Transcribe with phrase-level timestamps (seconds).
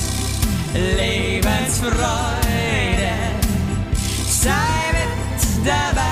[0.99, 3.15] Lebensfreude,
[4.27, 6.03] sei mit dabei.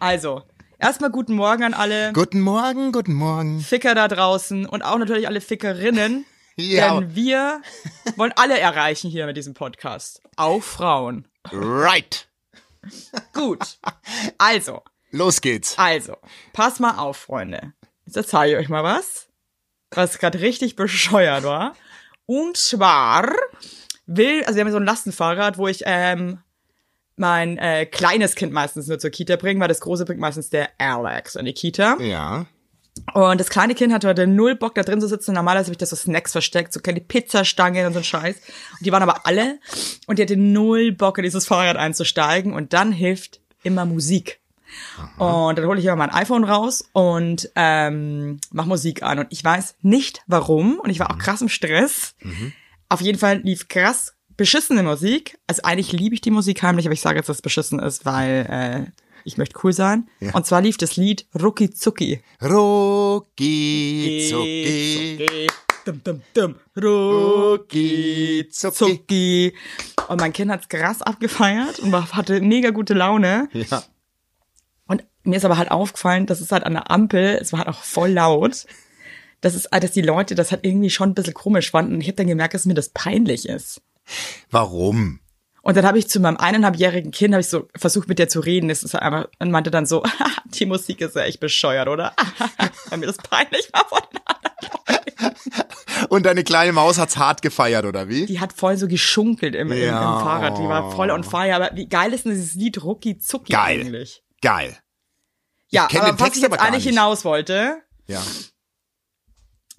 [0.00, 0.42] Also,
[0.78, 3.60] erstmal guten Morgen an alle Guten Morgen, guten Morgen.
[3.60, 6.24] Ficker da draußen und auch natürlich alle Fickerinnen.
[6.56, 6.98] Ja.
[7.00, 7.62] Denn wir
[8.16, 10.20] wollen alle erreichen hier mit diesem Podcast.
[10.36, 11.26] Auch Frauen.
[11.50, 12.28] Right.
[13.32, 13.78] Gut.
[14.38, 15.78] Also, Los geht's.
[15.78, 16.16] also,
[16.52, 17.72] pass mal auf, Freunde.
[18.06, 19.28] Jetzt zeige ich euch mal was,
[19.90, 21.74] was gerade richtig bescheuert war.
[22.26, 23.32] Und zwar
[24.06, 26.38] will, also wir haben so ein Lastenfahrrad, wo ich ähm,
[27.16, 30.70] mein äh, kleines Kind meistens nur zur Kita bringe, weil das große bringt meistens der
[30.78, 31.96] Alex in die Kita.
[32.00, 32.46] Ja.
[33.14, 35.34] Und das kleine Kind hatte heute null Bock, da drin zu sitzen.
[35.34, 38.36] Normalerweise habe ich das so Snacks versteckt, so kleine Pizzastangen und so ein Scheiß.
[38.36, 39.58] Und die waren aber alle.
[40.06, 42.52] Und die hatte null Bock, in dieses Fahrrad einzusteigen.
[42.52, 44.40] Und dann hilft immer Musik.
[45.18, 49.18] Und dann hole ich immer mein iPhone raus und ähm, mach Musik an.
[49.18, 50.78] Und ich weiß nicht warum.
[50.78, 52.14] Und ich war auch krass im Stress.
[52.88, 55.38] Auf jeden Fall lief krass beschissene Musik.
[55.46, 58.04] Also eigentlich liebe ich die Musik heimlich, aber ich sage jetzt, dass es beschissen ist,
[58.04, 60.08] weil äh, ich möchte cool sein.
[60.20, 60.34] Ja.
[60.34, 62.22] Und zwar lief das Lied Rucki Zucki.
[62.42, 65.48] Rucki zucki.
[65.84, 66.54] Dum, dum, dum.
[66.80, 69.54] Rucki, zucki.
[70.08, 73.48] Und mein Kind hat's krass abgefeiert und hatte mega gute Laune.
[73.52, 73.82] Ja.
[74.86, 77.68] Und mir ist aber halt aufgefallen, dass es halt an der Ampel, es war halt
[77.68, 78.66] auch voll laut,
[79.40, 81.94] dass es, dass die Leute das halt irgendwie schon ein bisschen komisch fanden.
[81.94, 83.82] Und ich habe dann gemerkt, dass mir das peinlich ist.
[84.50, 85.18] Warum?
[85.62, 88.40] Und dann habe ich zu meinem eineinhalbjährigen Kind, habe ich so versucht mit der zu
[88.40, 88.68] reden.
[88.68, 90.02] Es ist einfach, und meinte dann so,
[90.46, 92.14] die Musik ist ja echt bescheuert, oder?
[92.90, 94.00] Weil mir das peinlich war von.
[96.08, 98.26] Und deine kleine Maus hat's hart gefeiert, oder wie?
[98.26, 100.20] Die hat voll so geschunkelt im, im, im Ja.
[100.20, 100.58] Fahrrad.
[100.58, 101.54] Die war voll on fire.
[101.54, 103.80] Aber wie geil ist denn dieses Lied Rucki Zucki Geil.
[103.80, 104.22] eigentlich?
[104.42, 104.76] Geil.
[105.68, 106.94] Ja, aber was ich jetzt eigentlich nicht.
[106.94, 108.20] hinaus wollte, Ja.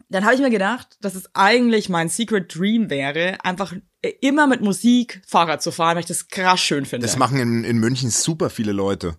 [0.09, 3.73] Dann habe ich mir gedacht, dass es eigentlich mein Secret Dream wäre, einfach
[4.21, 7.05] immer mit Musik Fahrrad zu fahren, weil ich das krass schön finde.
[7.05, 9.15] Das machen in, in München super viele Leute.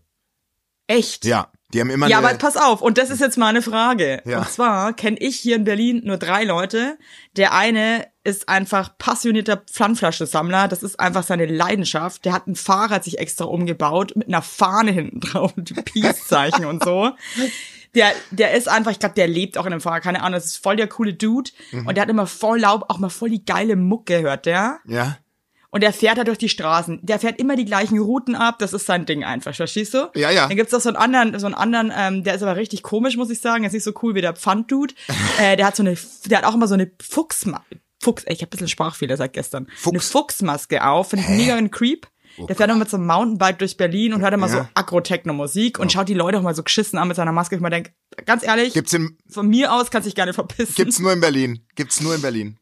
[0.86, 1.24] Echt?
[1.24, 1.50] Ja.
[1.72, 4.22] Die haben immer Ja, aber pass auf, und das ist jetzt meine Frage.
[4.24, 4.40] Ja.
[4.40, 6.98] Und zwar kenne ich hier in Berlin nur drei Leute.
[7.36, 10.68] Der eine ist einfach passionierter Pfandflaschensammler.
[10.68, 12.24] Das ist einfach seine Leidenschaft.
[12.24, 16.84] Der hat ein Fahrrad sich extra umgebaut mit einer Fahne hinten drauf und Peace-Zeichen und
[16.84, 17.10] so.
[17.94, 20.46] Der, der ist einfach, ich glaube, der lebt auch in einem Fahrrad, keine Ahnung, das
[20.46, 21.50] ist voll der coole Dude.
[21.72, 21.86] Mhm.
[21.86, 24.80] Und der hat immer voll laut, auch mal voll die geile Mucke, hört der.
[24.86, 25.18] ja.
[25.74, 27.00] Und der fährt da durch die Straßen.
[27.02, 28.60] Der fährt immer die gleichen Routen ab.
[28.60, 30.08] Das ist sein Ding einfach, verstehst du?
[30.14, 30.46] Ja, ja.
[30.46, 33.16] Dann gibt's noch so einen anderen, so einen anderen, ähm, der ist aber richtig komisch,
[33.16, 33.62] muss ich sagen.
[33.64, 34.94] Der ist nicht so cool wie der Pfanddude.
[35.40, 37.80] äh, der hat so eine, der hat auch immer so eine Fuchsmaske.
[38.00, 39.66] Fuchs, ey, ich habe ein bisschen Sprachfehler seit gestern.
[39.74, 39.94] Fuchs.
[39.94, 42.06] Eine Fuchsmaske auf, finde ich mega ein Creep.
[42.38, 44.62] Der fährt noch mit so einem Mountainbike durch Berlin und hört immer Oh Ja.
[44.64, 47.54] so Agro-Techno-Musik und schaut die Leute auch mal so geschissen an mit seiner Maske.
[47.56, 47.92] Ich mal denk,
[48.26, 50.74] ganz ehrlich, Gibt's in, von mir aus kannst dich gerne verpissen.
[50.76, 51.66] gibt's nur in Berlin.
[51.74, 52.58] Gibt's nur in Berlin.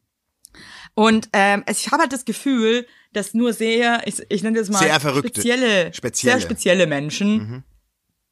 [0.95, 4.79] Und ähm, ich habe halt das Gefühl, dass nur sehr, ich, ich nenne das mal
[4.79, 5.29] Sehr verrückte.
[5.29, 6.35] spezielle, Spezielle.
[6.35, 6.39] Mhm.
[6.39, 7.63] sehr spezielle Menschen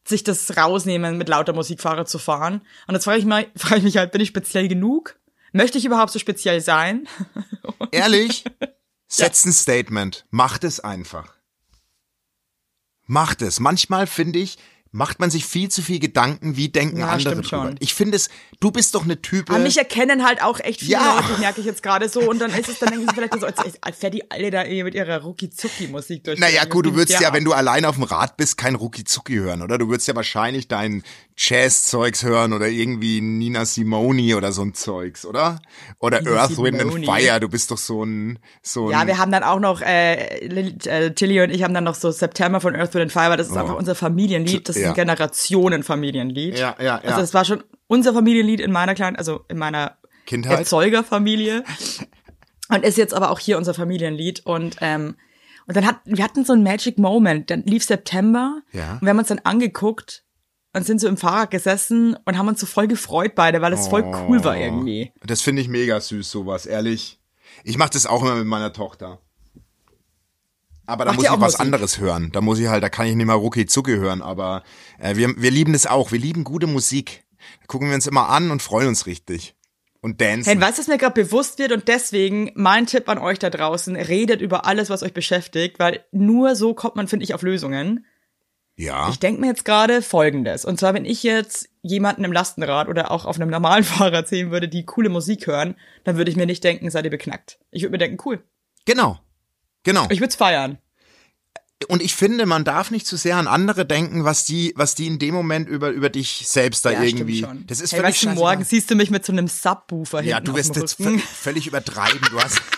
[0.04, 2.62] sich das rausnehmen, mit lauter Musik Fahrrad zu fahren.
[2.88, 5.16] Und jetzt frage ich, mal, frage ich mich halt, bin ich speziell genug?
[5.54, 7.08] Möchte ich überhaupt so speziell sein?
[7.92, 8.44] Ehrlich?
[9.14, 10.26] Setz ein Statement.
[10.30, 11.34] Macht es einfach.
[13.08, 13.60] Macht es.
[13.60, 14.58] Manchmal finde ich,
[14.94, 17.64] macht man sich viel zu viel Gedanken, wie denken Ja, andere stimmt drüber.
[17.68, 17.76] schon.
[17.80, 18.30] Ich finde es,
[18.62, 19.52] du bist doch eine Type.
[19.54, 21.20] Aber mich erkennen halt auch echt viele Ja.
[21.20, 22.22] Leute, merke ich jetzt gerade so.
[22.22, 24.64] Und dann ist es, dann denken sie vielleicht so, als, als fährt die alle da
[24.64, 26.40] eh mit ihrer Rucki-Zucki-Musik durch.
[26.40, 29.62] Naja, gut, du würdest ja, wenn du allein auf dem Rad bist, kein Rucki-Zucki hören,
[29.62, 29.78] oder?
[29.78, 31.04] Du würdest ja wahrscheinlich dein
[31.44, 35.60] Jazz-Zeugs hören oder irgendwie Nina Simone oder so ein Zeugs, oder?
[36.00, 37.06] Oder Nina Earth, Wind and Simone.
[37.06, 40.14] Fire, du bist doch so ein, so ein, Ja, wir haben dann auch noch, äh,
[40.46, 43.48] äh, Tilly und ich haben dann noch so September von Earth, Wind and Fire, das
[43.48, 44.86] ist einfach unser Familienlied, das ist Oh.
[44.86, 44.90] Ja.
[44.92, 46.58] ein Generationenfamilienlied.
[46.60, 46.98] Ja, ja, ja.
[47.00, 49.98] Also es war schon unser Familienlied in meiner kleinen, also in meiner
[50.28, 50.60] Kindheit?
[50.60, 51.64] Erzeugerfamilie
[52.70, 55.16] und ist jetzt aber auch hier unser Familienlied und ähm,
[55.68, 58.94] und dann hat wir hatten so einen Magic Moment, dann lief September Ja.
[58.94, 60.24] und wir haben uns dann angeguckt
[60.74, 63.88] und sind so im Fahrrad gesessen und haben uns so voll gefreut beide, weil es
[63.88, 65.12] voll cool war irgendwie.
[65.24, 67.20] Das finde ich mega süß, sowas, ehrlich.
[67.64, 69.20] Ich mache das auch immer mit meiner Tochter.
[70.86, 71.60] Aber da Macht muss ich auch was Musik?
[71.62, 72.32] anderes hören.
[72.34, 74.64] Da muss ich halt, da kann ich nicht mal Rucki Zucki hören, aber
[75.00, 76.12] äh, wir, wir lieben das auch.
[76.12, 77.24] Wir lieben gute Musik.
[77.62, 79.56] Da gucken wir uns immer an und freuen uns richtig.
[80.02, 80.50] Und dancen.
[80.50, 83.52] Hey, weißt du, was mir gerade bewusst wird und deswegen mein Tipp an euch da
[83.52, 87.44] draußen, redet über alles, was euch beschäftigt, weil nur so kommt man, finde ich, auf
[87.44, 88.06] Lösungen.
[88.82, 89.10] Ja.
[89.10, 90.66] Ich denke mir jetzt gerade Folgendes.
[90.66, 94.52] Und zwar, wenn ich jetzt jemanden im Lastenrad oder auch auf einem normalen Fahrrad sehen
[94.52, 97.60] würde, die coole Musik hören, dann würde ich mir nicht denken, seid ihr beknackt.
[97.72, 98.44] Ich würde mir denken, cool.
[98.86, 99.20] Genau.
[99.84, 100.08] Genau.
[100.10, 100.78] Ich würde feiern.
[101.88, 105.08] Und ich finde, man darf nicht zu sehr an andere denken, was die, was die
[105.08, 107.46] in dem Moment über, über dich selbst da Ja, irgendwie.
[107.66, 110.36] Das ist hey, völlig weißt du, morgen siehst du mich mit so einem Subwoofer Ja,
[110.36, 110.98] hinten du wirst jetzt
[111.34, 112.22] völlig übertreiben.
[112.30, 112.62] Du hast.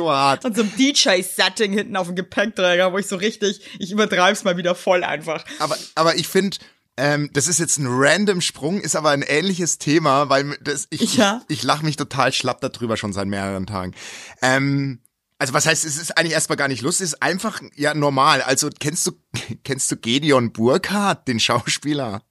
[0.00, 0.44] so hart.
[0.44, 4.56] Und so ein DJ-Setting hinten auf dem Gepäckträger, wo ich so richtig, ich übertreib's mal
[4.56, 5.44] wieder voll einfach.
[5.58, 6.56] Aber, aber ich finde,
[6.96, 11.16] ähm, das ist jetzt ein random Sprung, ist aber ein ähnliches Thema, weil das, ich,
[11.16, 11.42] Ja.
[11.48, 13.94] ich, ich lache mich total schlapp darüber schon seit mehreren Tagen.
[14.42, 15.00] Ähm,
[15.38, 18.42] also was heißt, es ist eigentlich erstmal gar nicht lustig, es ist einfach ja normal.
[18.42, 19.12] Also kennst du
[19.64, 22.22] kennst du Gedeon Burkhardt, den Schauspieler?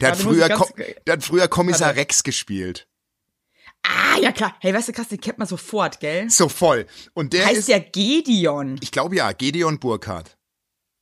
[0.00, 1.96] Der hat ich früher der hat früher Kommissar.
[1.96, 2.86] Rex gespielt.
[4.22, 4.54] Ja klar.
[4.60, 6.30] Hey, weißt du, krass, den kennt man sofort, gell?
[6.30, 6.86] So voll.
[7.12, 8.78] Und der heißt ist der Gideon.
[8.80, 10.38] ich glaube ja, Gedeon Burkhardt.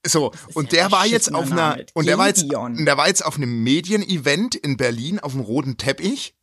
[0.07, 1.87] So, und ja der war jetzt auf einer, Name.
[1.93, 2.79] und der war jetzt, Gedeon.
[2.79, 6.35] und der war jetzt auf einem Medienevent in Berlin auf dem roten Teppich.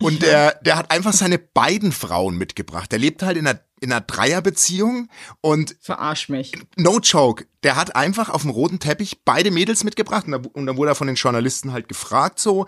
[0.00, 2.90] Und der, der hat einfach seine beiden Frauen mitgebracht.
[2.90, 5.10] Der lebt halt in einer, in einer Dreierbeziehung
[5.42, 6.52] und Verarsch mich.
[6.76, 10.64] no joke, der hat einfach auf dem roten Teppich beide Mädels mitgebracht und, da, und
[10.64, 12.66] dann wurde er von den Journalisten halt gefragt so,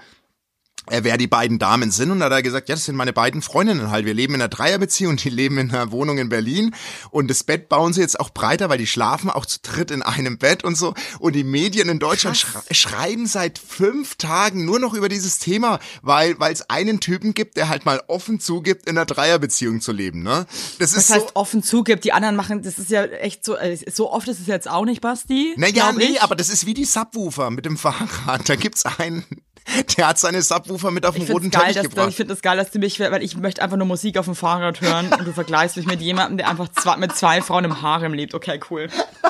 [0.91, 3.43] wer die beiden Damen sind und da hat er gesagt, ja, das sind meine beiden
[3.43, 4.05] Freundinnen halt.
[4.05, 6.75] Wir leben in einer Dreierbeziehung, die leben in einer Wohnung in Berlin
[7.11, 10.03] und das Bett bauen sie jetzt auch breiter, weil die schlafen auch zu dritt in
[10.03, 10.95] einem Bett und so.
[11.19, 15.79] Und die Medien in Deutschland schre schreiben seit fünf Tagen nur noch über dieses Thema,
[16.03, 19.93] weil weil es einen Typen gibt, der halt mal offen zugibt, in einer Dreierbeziehung zu
[19.93, 20.23] leben.
[20.23, 20.47] Ne?
[20.79, 21.35] Das Das ist heißt, so.
[21.35, 24.47] offen zugibt, die anderen machen, das ist ja echt so, äh, so oft ist es
[24.47, 25.55] jetzt auch nicht, Basti.
[25.57, 28.49] Naja, nee, aber das ist wie die Subwoofer mit dem Fahrrad.
[28.49, 29.25] Da gibt's einen,
[29.97, 32.15] der hat seine Subwoofer mit auf den Ich roten geil, Teppich dass, ich gebracht.
[32.15, 34.81] finde es geil, dass du mich, weil ich möchte einfach nur Musik auf dem Fahrrad
[34.81, 38.13] hören und du vergleichst mich mit jemandem, der einfach zwei, mit zwei Frauen im Harem
[38.15, 38.35] lebt.
[38.35, 38.89] Okay, cool.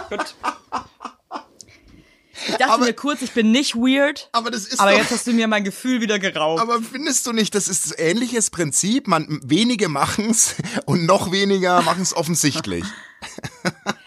[0.09, 0.35] Gut.
[2.49, 5.11] Ich dachte Aber- mir kurz, ich bin nicht weird, aber das ist aber doch, jetzt
[5.11, 6.61] hast du mir mein Gefühl wieder geraubt.
[6.63, 9.07] aber findest du nicht, das ist ein ähnliches Prinzip?
[9.09, 10.55] Man, wenige machen's
[10.87, 12.85] und noch weniger machen's offensichtlich.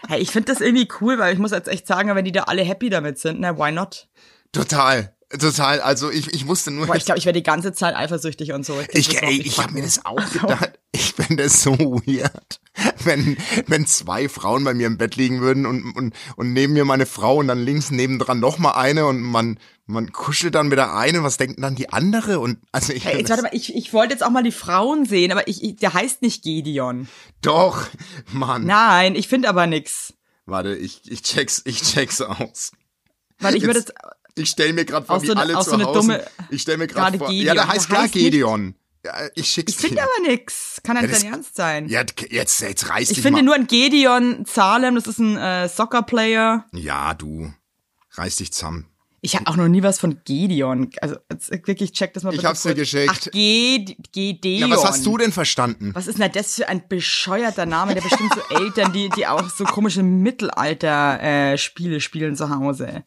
[0.08, 2.42] Hey, ich finde das irgendwie cool, weil ich muss jetzt echt sagen, wenn die da
[2.44, 4.08] alle happy damit sind, na, why not?
[4.50, 5.80] Total, total.
[5.80, 6.86] Also ich, ich musste nur.
[6.86, 8.78] Boah, ich glaube, ich werde die ganze Zeit eifersüchtig und so.
[8.92, 10.78] Ich, das ey, ich habe mir das auch gedacht.
[10.92, 12.60] Ich finde das so weird,
[13.04, 13.36] wenn
[13.66, 17.06] wenn zwei Frauen bei mir im Bett liegen würden und und und neben mir meine
[17.06, 20.94] Frau und dann links nebendran noch mal eine und man man kuschelt dann mit der
[20.94, 21.22] einen.
[21.24, 22.38] Was denken dann die andere?
[22.38, 25.04] Und also ich Hey, jetzt warte mal, ich, ich wollte jetzt auch mal die Frauen
[25.04, 27.08] sehen, aber ich, ich, der heißt nicht Gideon.
[27.42, 27.86] doch,
[28.32, 28.64] Mann.
[28.64, 30.14] Nein, ich finde aber nix.
[30.46, 32.72] Warte, ich ich check's ich check's aus.
[33.38, 33.92] Weil ich würde jetzt,
[34.36, 36.00] Ich stell mir gerade vor, wie so eine- alle zu so Hause.
[36.00, 37.28] dumme- ich stell mir gerade vor.
[37.28, 37.46] Gideon.
[37.46, 38.74] Ja, der heißt nicht- Gedeon.
[39.04, 40.80] Ja, ich schick's ich finde aber nix.
[40.82, 41.88] Kann nicht das- dein Ernst sein.
[41.88, 43.42] Ja, jetzt jetzt reiß ich dich finde mal.
[43.44, 46.64] nur ein Gideon Salem, das ist ein äh, Soccer-Player.
[46.72, 47.52] Ja, du
[48.12, 48.86] reiß dich zusammen.
[49.20, 50.90] Ich habe auch noch nie was von Gideon.
[51.00, 53.10] Also jetzt wirklich, check das mal Ich bitte hab's dir geschickt.
[53.10, 54.68] Ach, Ged Gedeon.
[54.70, 55.92] Ja, was hast du denn verstanden?
[55.94, 57.94] Was ist denn das für ein bescheuerter Name?
[57.94, 63.04] Der bestimmt so Eltern, die, die auch so komische Mittelalter-Spiele spielen zu Hause.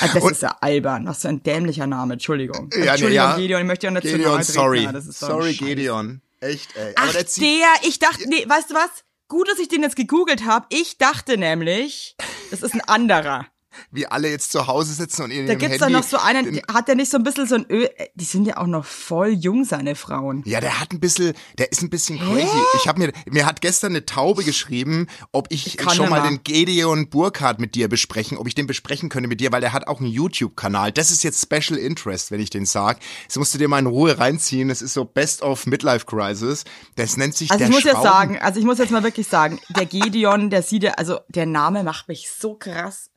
[0.00, 1.06] Also das Und- ist ja albern.
[1.06, 2.14] Was für ein dämlicher Name.
[2.14, 2.70] Entschuldigung.
[2.72, 3.36] Ja, Entschuldigung, ja.
[3.36, 3.60] Gideon.
[3.60, 4.88] Ich möchte ja nicht zu Gedeon, sorry.
[4.92, 5.54] Das ist so sorry.
[5.54, 6.20] Gedeon.
[6.40, 6.92] Echt, ey.
[6.96, 8.90] Ach, Aber der der, zieht, ich dachte, nee, weißt du was?
[9.28, 10.66] Gut, dass ich den jetzt gegoogelt habe.
[10.70, 12.16] Ich dachte nämlich,
[12.50, 13.46] das ist ein anderer.
[13.90, 15.92] Wie alle jetzt zu Hause sitzen und in Da gibt's Handy.
[15.92, 18.24] da noch so einen, den- hat der nicht so ein bisschen so ein Öl, die
[18.24, 20.42] sind ja auch noch voll jung, seine Frauen.
[20.46, 22.48] Ja, der hat ein bisschen, der ist ein bisschen crazy.
[22.80, 26.42] Ich habe mir, mir hat gestern eine Taube geschrieben, ob ich, kann schon mal den
[26.44, 29.86] Gedeon Burkhardt mit dir besprechen, ob ich den besprechen könnte mit dir, weil der hat
[29.86, 30.92] auch einen YouTube-Kanal.
[30.92, 32.98] Das ist jetzt Special Interest, wenn ich den sag.
[33.26, 34.68] Das musst du dir mal in Ruhe reinziehen.
[34.68, 36.64] Das ist so Best of Midlife Crisis.
[36.96, 39.26] Das nennt sich Also der ich muss jetzt sagen, also ich muss jetzt mal wirklich
[39.28, 43.10] sagen, der Gideon, der sieht ja, also der Name macht mich so krass.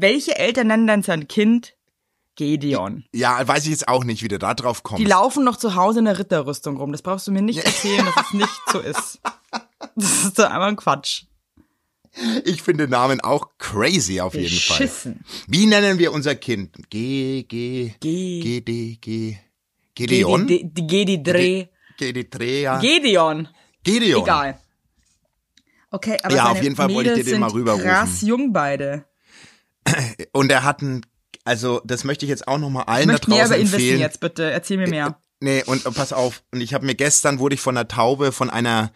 [0.00, 1.74] Welche Eltern nennen dann sein Kind
[2.36, 3.04] Gideon?
[3.14, 5.08] Ja, weiß ich jetzt auch nicht, wie du da drauf Die kommst.
[5.08, 6.92] laufen noch zu Hause in der Ritterrüstung rum.
[6.92, 9.20] Das brauchst du mir nicht erzählen, dass es nicht so ist.
[9.94, 11.22] Das ist doch einfach ein Quatsch.
[12.44, 14.78] Ich finde den Namen auch crazy auf jeden Fall.
[14.78, 15.24] Beschissen.
[15.48, 16.74] Wie nennen wir unser Kind?
[16.90, 19.36] G, G, G- G, D, G.
[19.94, 20.46] Gedeon?
[20.46, 21.66] Gedi- die Gedi Dreh.
[21.98, 22.78] Geditrea.
[22.80, 23.48] Gideon.
[23.82, 24.22] Gedeon.
[24.22, 24.58] Egal.
[25.90, 27.86] Okay, aber Ja, auf jeden Fall wollte ich dir Mädels den mal rüberrufen.
[27.86, 29.04] krass jung beide.
[30.32, 31.04] Und er hat ein,
[31.44, 33.74] also das möchte ich jetzt auch nochmal allen da möchte mehr draußen über ihn wissen
[33.74, 34.00] empfehlen.
[34.00, 34.50] jetzt, bitte.
[34.50, 35.20] Erzähl mir mehr.
[35.40, 38.32] Nee, und äh, pass auf, und ich habe mir gestern, wurde ich von einer Taube,
[38.32, 38.92] von einer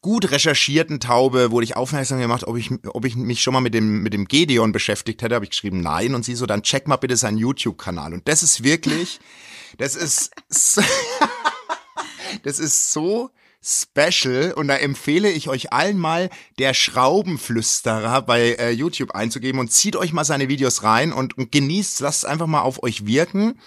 [0.00, 3.74] gut recherchierten Taube, wurde ich aufmerksam gemacht, ob ich, ob ich mich schon mal mit
[3.74, 6.86] dem, mit dem Gedeon beschäftigt hätte, habe ich geschrieben, nein, und sie so, dann check
[6.86, 8.14] mal bitte seinen YouTube-Kanal.
[8.14, 9.18] Und das ist wirklich,
[9.78, 10.82] das ist, so,
[12.44, 13.30] das ist so
[13.62, 19.72] special und da empfehle ich euch allen mal der Schraubenflüsterer bei äh, YouTube einzugeben und
[19.72, 23.06] zieht euch mal seine Videos rein und, und genießt, lasst es einfach mal auf euch
[23.06, 23.58] wirken.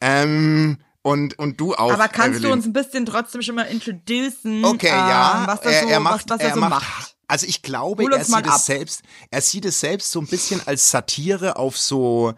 [0.00, 1.92] Ähm, Und, und du auch.
[1.92, 2.52] Aber kannst du Evelyn.
[2.58, 5.42] uns ein bisschen trotzdem schon mal introducen, Okay, ja.
[5.42, 7.16] ähm, was, das er, so, er macht, was, was er, er so macht, macht?
[7.28, 8.60] Also ich glaube, Hol er sieht es ab.
[8.60, 12.34] selbst, er sieht es selbst so ein bisschen als Satire auf so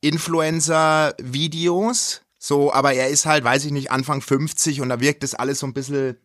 [0.00, 2.22] Influencer-Videos.
[2.38, 5.60] So, aber er ist halt, weiß ich nicht, Anfang 50 und da wirkt das alles
[5.60, 6.16] so ein bisschen,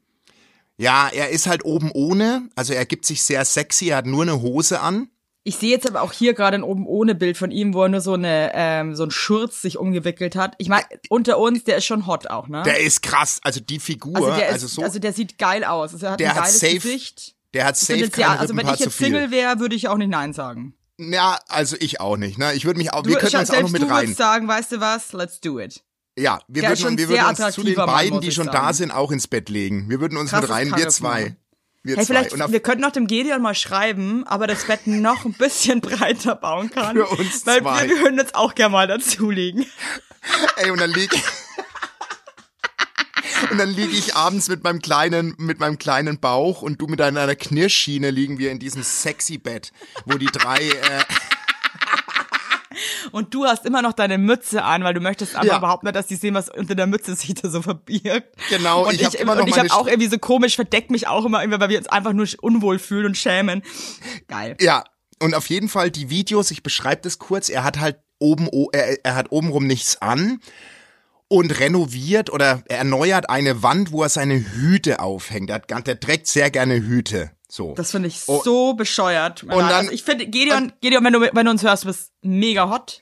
[0.80, 4.24] ja, er ist halt oben ohne, also er gibt sich sehr sexy, er hat nur
[4.24, 5.10] eine Hose an.
[5.44, 7.90] Ich sehe jetzt aber auch hier gerade ein oben ohne Bild von ihm, wo er
[7.90, 10.54] nur so eine ähm, so ein Schurz sich umgewickelt hat.
[10.58, 12.62] Ich meine, unter uns, der ist schon hot auch, ne?
[12.64, 15.64] Der ist krass, also die Figur, also der ist, also so, also der sieht geil
[15.64, 15.94] aus.
[15.94, 17.36] Also er hat Der ein hat geiles safe Gesicht.
[17.54, 18.98] der hat safe jetzt, kein ja, also wenn ich jetzt.
[18.98, 20.76] Single wäre, würde ich auch nicht nein sagen.
[20.98, 22.54] Ja, also ich auch nicht, ne?
[22.54, 24.04] Ich würde mich auch, Du, wir könnten uns auch noch mit du rein.
[24.04, 25.82] würdest sagen, weißt du was, let's do it.
[26.20, 28.74] Ja, wir Der würden, wir würden uns zu den Mann, beiden, die schon da sagen.
[28.74, 29.90] sind, auch ins Bett legen.
[29.90, 31.36] Wir würden uns Krasses mit rein, wir zwei.
[31.84, 32.24] Wir Hey, zwei.
[32.26, 36.36] vielleicht, wir könnten auch dem Gideon mal schreiben, aber das Bett noch ein bisschen breiter
[36.36, 36.96] bauen kann.
[36.96, 37.88] Für uns weil zwei.
[37.90, 39.66] wir würden jetzt auch gerne mal dazulegen.
[40.58, 41.10] ey, und dann lieg
[43.52, 47.00] Und dann liege ich abends mit meinem kleinen, mit meinem kleinen Bauch und du mit
[47.00, 49.72] deiner Knirschschiene liegen wir in diesem sexy Bett,
[50.06, 51.04] wo die drei, äh,
[53.12, 55.58] Und du hast immer noch deine Mütze an, weil du möchtest einfach Ja.
[55.58, 58.36] überhaupt nicht, dass die sehen, was unter der Mütze sich da so verbirgt.
[58.50, 61.08] Genau, und ich hab immer noch und ich habe auch irgendwie so komisch, verdeck mich
[61.08, 63.64] auch immer, irgendwie, weil wir uns einfach nur unwohl fühlen und schämen.
[64.28, 64.56] Geil.
[64.62, 64.84] ja,
[65.22, 69.04] und auf jeden Fall die Videos, ich beschreibe das kurz, er hat halt oben, er,
[69.04, 70.40] er hat obenrum nichts an
[71.28, 75.50] und renoviert oder er erneuert eine Wand, wo er seine Hüte aufhängt.
[75.50, 77.32] Der, hat, der trägt sehr gerne Hüte.
[77.52, 77.74] So.
[77.74, 78.42] Das finde ich Oh.
[78.44, 79.42] so bescheuert.
[79.44, 82.12] Und dann- also ich finde, Gideon, Gideon, wenn du, wenn du uns hörst, du bist
[82.22, 83.02] mega hot.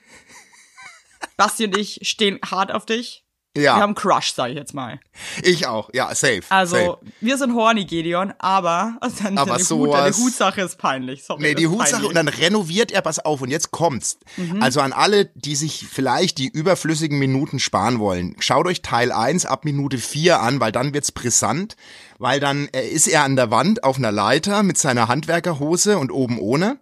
[1.36, 3.24] Basti und ich stehen hart auf dich.
[3.56, 5.00] Ja, Wir haben Crush, sage ich jetzt mal.
[5.42, 5.90] ich auch.
[5.92, 6.42] Ja, safe.
[6.48, 6.98] Also, safe.
[7.20, 11.24] wir sind horny, Gideon, aber also deine, Aber deine, Hut, deine Hutsache ist peinlich.
[11.24, 12.08] Sorry, Nee, die Hutsache peinlich.
[12.08, 14.18] und dann renoviert er, pass auf, und jetzt kommt's.
[14.36, 14.62] Mhm.
[14.62, 19.46] Also an alle, die sich vielleicht die überflüssigen Minuten sparen wollen, schaut euch Teil 1
[19.46, 21.76] ab Minute 4 an, weil dann wird's brisant,
[22.18, 26.12] weil dann äh, ist er an der Wand auf einer Leiter mit seiner Handwerkerhose und
[26.12, 26.78] oben ohne.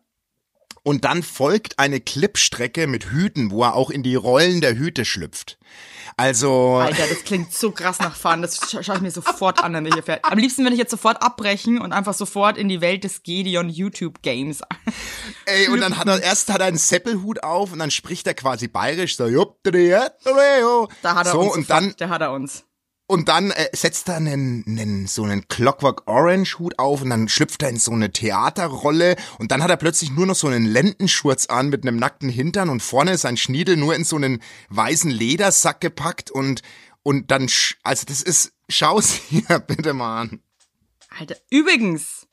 [0.82, 5.04] Und dann folgt eine Clipstrecke mit Hüten, wo er auch in die Rollen der Hüte
[5.04, 5.58] schlüpft.
[6.16, 8.42] Also, Alter, das klingt so krass nach Fahren.
[8.42, 10.25] Das scha schaue ich mir sofort an, wenn wir hier fährt.
[10.25, 13.68] Am liebsten würde ich jetzt sofort abbrechen und einfach sofort in die Welt des Gideon
[13.68, 14.62] YouTube Games.
[15.46, 18.34] ey, und dann hat er, erst hat er einen Seppelhut auf und dann spricht er
[18.34, 19.26] quasi bayerisch, so,
[20.64, 20.88] oh.
[21.02, 21.56] Da hat er so, uns.
[21.56, 22.64] und sofort, dann, der hat er uns.
[23.08, 27.28] Und dann äh, setzt er einen, einen, so einen Clockwork Orange Hut auf und dann
[27.28, 30.66] schlüpft er in so eine Theaterrolle und dann hat er plötzlich nur noch so einen
[30.66, 34.42] Lendenschurz an mit einem nackten Hintern und vorne ist sein Schniedel nur in so einen
[34.70, 36.62] weißen Ledersack gepackt und,
[37.04, 40.40] und dann, sch- also das ist, schau's hier bitte mal an.
[41.16, 42.26] Alter, übrigens,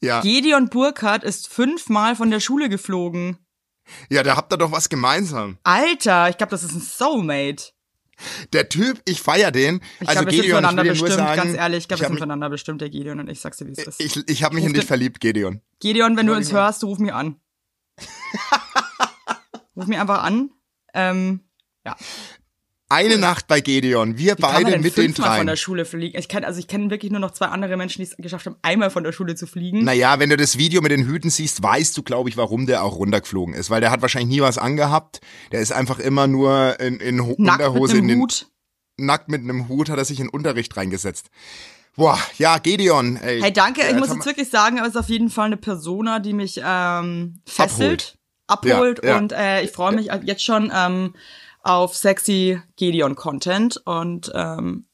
[0.00, 3.38] Ja, Gideon Burkhardt ist fünfmal von der Schule geflogen.
[4.08, 5.58] ja, da habt ihr doch was gemeinsam.
[5.64, 7.72] Alter, ich glaube, das ist ein Soulmate.
[8.52, 9.80] Der Typ, ich feier den.
[10.00, 11.78] Ich also glaube, wir sind Gideon, ich voneinander will bestimmt, sagen, ganz ehrlich.
[11.78, 14.00] Ich glaube, wir sind voneinander bestimmt, der Gideon und ich sag's dir, wie es ist.
[14.00, 15.60] ich, ich hab mich in dich verliebt, Gideon.
[15.80, 17.36] Gideon, wenn du uns hörst, ruf mich an.
[19.76, 20.50] ruf mich einfach an.
[20.94, 21.40] Ähm,
[21.84, 21.96] ja.
[22.92, 26.18] Eine Nacht bei Gideon, wir Wie kann beide mit den fünfmal von der Schule fliegen?
[26.18, 28.56] Ich kenn, also ich kenne wirklich nur noch zwei andere Menschen, die es geschafft haben,
[28.60, 29.82] einmal von der Schule zu fliegen.
[29.82, 32.84] Naja, wenn du das Video mit den Hüten siehst, weißt du, glaube ich, warum der
[32.84, 33.70] auch runtergeflogen ist.
[33.70, 35.22] Weil der hat wahrscheinlich nie was angehabt.
[35.52, 38.46] Der ist einfach immer nur in, in Nackt Unterhose, mit in einem den, Hut.
[38.98, 41.30] nackt mit einem Hut hat er sich in Unterricht reingesetzt.
[41.96, 43.40] Boah, ja, Gideon, ey.
[43.40, 43.82] Hey, danke.
[43.88, 47.40] Ich muss jetzt wirklich sagen, er ist auf jeden Fall eine Persona, die mich ähm,
[47.46, 48.72] fesselt, Abholt.
[48.74, 49.16] abholt, Ja, ja.
[49.16, 51.14] und äh, ich freue mich jetzt schon ähm,
[51.62, 54.86] auf sexy Gideon-Content und ähm,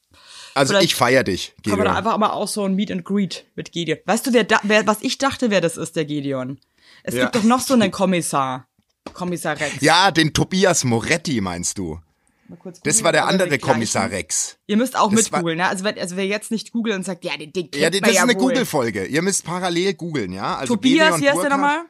[0.55, 3.05] also vielleicht ich feier dich, Kann man da einfach mal auch so ein Meet and
[3.05, 3.99] Greet mit Gideon.
[4.05, 6.59] Weißt du, wer, da, wer was ich dachte, wer das ist, der Gideon?
[7.03, 7.23] Es Ja.
[7.23, 8.67] gibt doch noch so einen Kommissar.
[9.13, 9.81] Kommissar Rex.
[9.81, 11.99] Ja, den Tobias Moretti meinst du.
[12.47, 14.57] Mal kurz Das googeln, war der er andere gleichen- Kommissar Rex.
[14.67, 15.67] Ihr müsst auch Das mitgoogeln, ne?
[15.67, 18.07] Also, wenn, also wer jetzt nicht googelt und sagt, ja, den, den kennt Ja, das
[18.09, 18.35] ist ja eine.
[18.35, 19.05] Google-Folge.
[19.05, 20.57] Ihr müsst parallel googeln, ja?
[20.57, 21.81] Also Tobias, wie heißt der nochmal?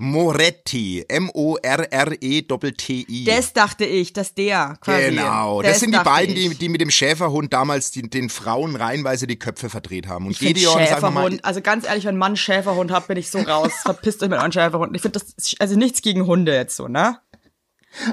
[0.00, 1.04] Moretti.
[1.08, 2.54] M-O-R-R-E-T-T-I.
[3.26, 5.10] Das dachte ich, dass der quasi.
[5.10, 9.26] Genau, das, sind die beiden, die, die mit dem Schäferhund damals die, den Frauen reihenweise
[9.26, 10.24] die Köpfe verdreht haben.
[10.24, 11.24] Und Ich find Gideon ist einfach mal.
[11.24, 13.72] Schäferhund, also ganz ehrlich, wenn ein Mann einen Schäferhund hat, bin ich so raus.
[13.82, 14.94] Verpisst euch mit euren Schäferhunden.
[14.94, 17.18] Ich finde das, also nichts gegen Hunde jetzt so, ne?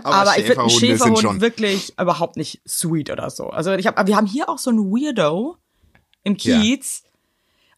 [0.04, 1.40] Aber, ich finde einen Schäferhund schon.
[1.40, 3.48] wirklich überhaupt nicht sweet oder so.
[3.50, 5.56] Also ich habe, wir haben hier auch so einen Weirdo
[6.24, 7.04] im Kiez.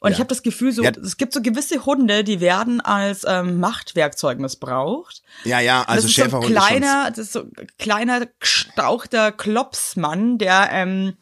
[0.02, 0.14] Und Ja.
[0.16, 0.92] ich habe das Gefühl, so, Ja.
[0.92, 5.22] es gibt so gewisse Hunde, die werden als ähm, Machtwerkzeug missbraucht.
[5.44, 10.70] Ja, ja, also das ist so kleiner, das ist so ein kleiner, gestauchter Klopsmann, der
[10.72, 11.18] ähm,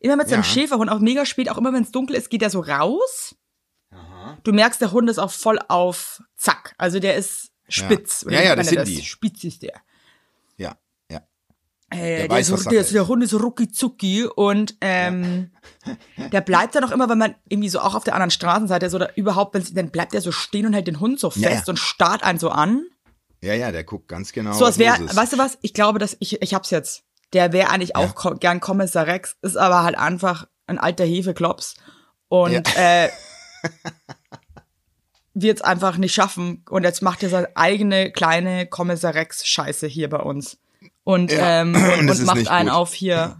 [0.00, 0.44] immer mit seinem Ja.
[0.44, 3.34] Schäferhund, auch mega spät, auch immer wenn es dunkel ist, geht er so raus.
[4.44, 6.74] Du merkst, der Hund ist auch voll auf Zack.
[6.78, 8.24] Also der ist spitz.
[8.28, 9.02] Ja, ja, das sind die.
[9.02, 9.74] Spitz ist der.
[9.74, 9.82] ist schon.
[10.56, 10.76] Ja,
[11.10, 11.20] ja.
[11.92, 15.50] Äh, Der der, weiß, ist, der, ist, der Hund ist rucki zucki und ähm,
[16.32, 18.94] der bleibt dann auch immer, wenn man irgendwie so auch auf der anderen Straßenseite ist
[18.94, 21.50] oder überhaupt, wenn dann bleibt der so stehen und hält den Hund so fest Ja,
[21.50, 21.62] ja.
[21.66, 22.84] und starrt einen so an.
[23.42, 24.52] Ja, ja, der guckt ganz genau.
[24.52, 25.58] so als wäre, weißt du was?
[25.62, 27.02] Ich glaube, dass ich ich hab's jetzt.
[27.32, 31.74] Der wäre eigentlich auch ko gern Kommissar Rex, ist aber halt einfach ein alter Hefeklops
[32.28, 33.08] und äh,
[35.34, 40.08] wird's einfach nicht schaffen und jetzt macht er seine eigene kleine Kommissar Rex Scheiße hier
[40.10, 40.58] bei uns
[41.04, 42.76] und Ja, ähm, und und, macht einen gut.
[42.78, 43.36] auf hier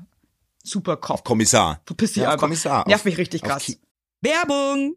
[0.65, 1.25] Superkopf.
[1.25, 1.81] Kommissar.
[1.87, 2.41] Verpiss dich Ja, einfach.
[2.43, 2.85] Kommissar.
[2.87, 3.77] Nervt mich richtig krass.
[4.21, 4.97] Werbung!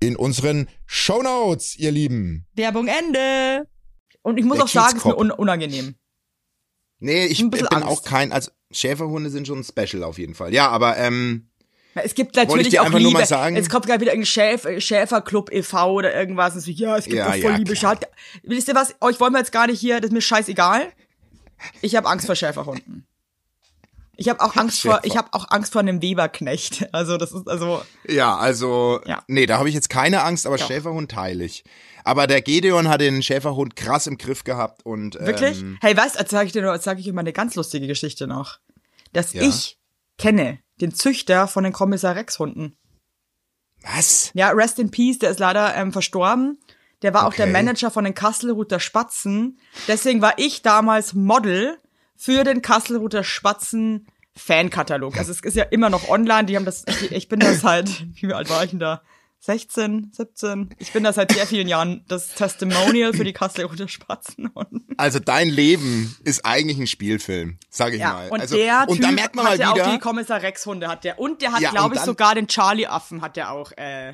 [0.00, 2.46] in unseren Shownotes, ihr Lieben.
[2.54, 3.66] Werbung Ende.
[4.22, 5.94] Und ich muss Der auch sagen, es ist mir un unangenehm.
[6.98, 8.04] Nee, ich bin bisschen auch Angst.
[8.04, 10.52] kein, also Schäferhunde sind schon special auf jeden Fall.
[10.52, 11.48] Ja, aber ähm,
[11.94, 13.18] Es gibt natürlich auch Liebe.
[13.18, 15.92] Jetzt kommt gerade wieder irgendein Schäf Schäferclub e.V.
[15.92, 16.54] oder irgendwas.
[16.54, 17.74] Und so, ja, es gibt Ja, doch voll ja, Liebe.
[17.76, 18.00] Schaut,
[18.42, 18.94] wisst ihr was?
[19.00, 20.92] Euch wollen wir jetzt gar nicht hier, das ist mir scheißegal.
[21.80, 23.06] Ich habe Angst vor Schäferhunden.
[24.20, 26.86] Ich habe auch Angst vor, ich habe auch Angst vor einem Weberknecht.
[26.92, 29.22] Also das ist also ja, also Ja.
[29.28, 30.66] nee, da habe ich jetzt keine Angst, aber Ja.
[30.66, 31.64] Schäferhund teile ich.
[32.04, 35.60] Aber der Gedeon hat den Schäferhund krass im Griff gehabt und wirklich.
[35.62, 37.86] Ähm, hey, weißt, jetzt sage ich dir jetzt sage ich dir mal eine ganz lustige
[37.86, 38.58] Geschichte noch,
[39.14, 39.40] dass Ja.
[39.42, 39.78] ich
[40.18, 42.76] kenne den Züchter von den Kommissar Rex Hunden.
[43.82, 44.30] was?
[44.34, 46.58] Ja, rest in peace, der ist leider ähm, verstorben.
[47.02, 47.52] Der war auch der Okay.
[47.52, 49.58] Manager von den Kasselruther Spatzen.
[49.88, 51.78] Deswegen war ich damals Model
[52.20, 54.06] für den Kasselruther Spatzen
[54.36, 55.16] Fankatalog.
[55.16, 56.44] Also es ist ja immer noch online.
[56.44, 59.02] Die haben das, ich, ich bin da seit, wie alt war ich denn da?
[59.40, 60.74] 16, 17.
[60.78, 64.50] Ich bin da seit sehr vielen Jahren das Testimonial für die Kasselruther Spatzen.
[64.98, 68.28] Also dein Leben ist eigentlich ein Spielfilm, sag ich ja, mal.
[68.28, 70.66] und also, der und Typ da merkt man mal hatte auch wieder, die Kommissar Rex
[70.66, 71.18] Hunde hat der.
[71.18, 74.12] Und der hat, Ja, glaube ich, sogar den Charlie Affen hat der auch, äh,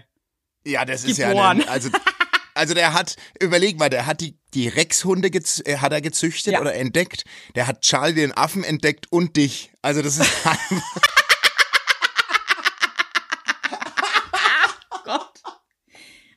[0.65, 1.63] ja, das ist ja, geboren.
[1.63, 1.91] eine, also
[2.57, 6.55] also der hat, überleg mal, der hat die die Rexhunde gez, äh, hat er gezüchtet
[6.55, 6.61] Ja.
[6.61, 7.25] oder entdeckt.
[7.55, 9.71] Der hat Charlie den Affen entdeckt und dich.
[9.83, 10.31] Also das ist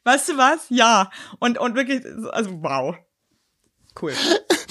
[0.04, 0.66] Weißt du was?
[0.70, 1.12] Ja.
[1.40, 2.96] Und, und wirklich, also wow.
[4.02, 4.14] Cool.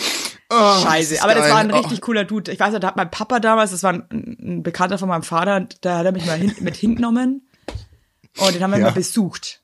[0.51, 1.15] oh, Scheiße.
[1.15, 1.77] ist Aber das war ein Oh.
[1.79, 2.51] richtig cooler Dude.
[2.53, 5.23] Ich weiß nicht, da hat mein Papa damals, das war ein, ein Bekannter von meinem
[5.23, 7.49] Vater, da hat er mich mal hin, mit hingenommen.
[8.39, 8.87] Und den haben wir Ja.
[8.87, 9.63] mal besucht.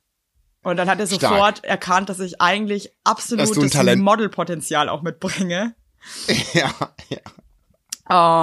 [0.64, 1.20] Und dann hat er Stark.
[1.20, 3.54] sofort erkannt, dass ich eigentlich absolutes
[3.96, 5.74] Modelpotenzial auch mitbringe.
[6.52, 6.70] Ja,
[7.08, 7.20] ja.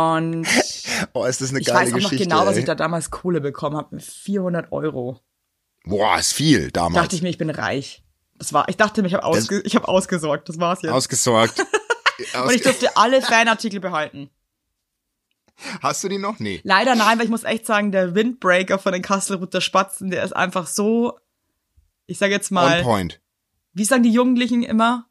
[0.04, 0.48] Und
[1.14, 2.24] Oh, ist das eine ich geile weiß auch noch Geschichte.
[2.24, 2.60] genau, was ey.
[2.62, 4.00] ich da damals Kohle bekommen habe.
[4.00, 5.20] 400 Euro.
[5.86, 7.04] Boah, ist viel damals.
[7.04, 8.04] Dachte ich mir, ich bin reich.
[8.38, 10.50] Das war, ich dachte mir, ich habe ausge, ich hab ausgesorgt.
[10.50, 10.92] Das war's jetzt.
[10.92, 11.60] Ausgesorgt.
[12.46, 14.30] Und ich durfte alle Fanartikel behalten.
[15.82, 16.40] Hast du die noch?
[16.40, 16.62] Nee.
[16.64, 20.36] Leider nein, weil ich muss echt sagen, der Windbreaker von den Kasselruther Spatzen, der ist
[20.36, 21.20] einfach so,
[22.12, 23.20] ich sage jetzt On mal, point.
[23.74, 25.08] wie sagen die Jugendlichen immer?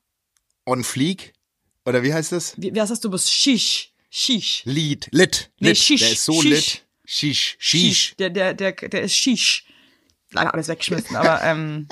[0.67, 1.33] On fleek?
[1.87, 2.55] Oder wie heißt das?
[2.61, 3.33] Wie, wie heißt das du bist?
[3.33, 3.93] Shish.
[4.11, 4.63] Shish.
[4.67, 5.09] Lied.
[5.13, 5.51] Lit.
[5.61, 5.79] Nee, Lit.
[5.79, 6.01] Shish.
[6.01, 6.51] Der ist so Shish.
[6.51, 6.87] lit.
[7.07, 7.57] Shish.
[7.59, 8.15] Shish.
[8.19, 9.67] Der, der, der, der ist Shish.
[10.33, 11.89] Leider alles weggeschmissen, aber ähm,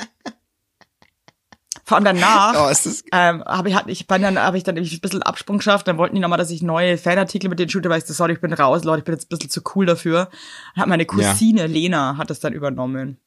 [1.84, 4.62] vor allem danach Oh, ist das ähm, habe ich, hat, ich bin dann, habe ich
[4.62, 7.70] dann ein bisschen Absprung geschafft, dann wollten die nochmal, dass ich neue Fanartikel mit denen
[7.70, 9.62] shoote, weil ich so, sorry, ich bin raus, Leute, ich bin jetzt ein bisschen zu
[9.74, 10.28] cool dafür.
[10.74, 13.18] Dann hat meine Cousine Lena hat das dann übernommen.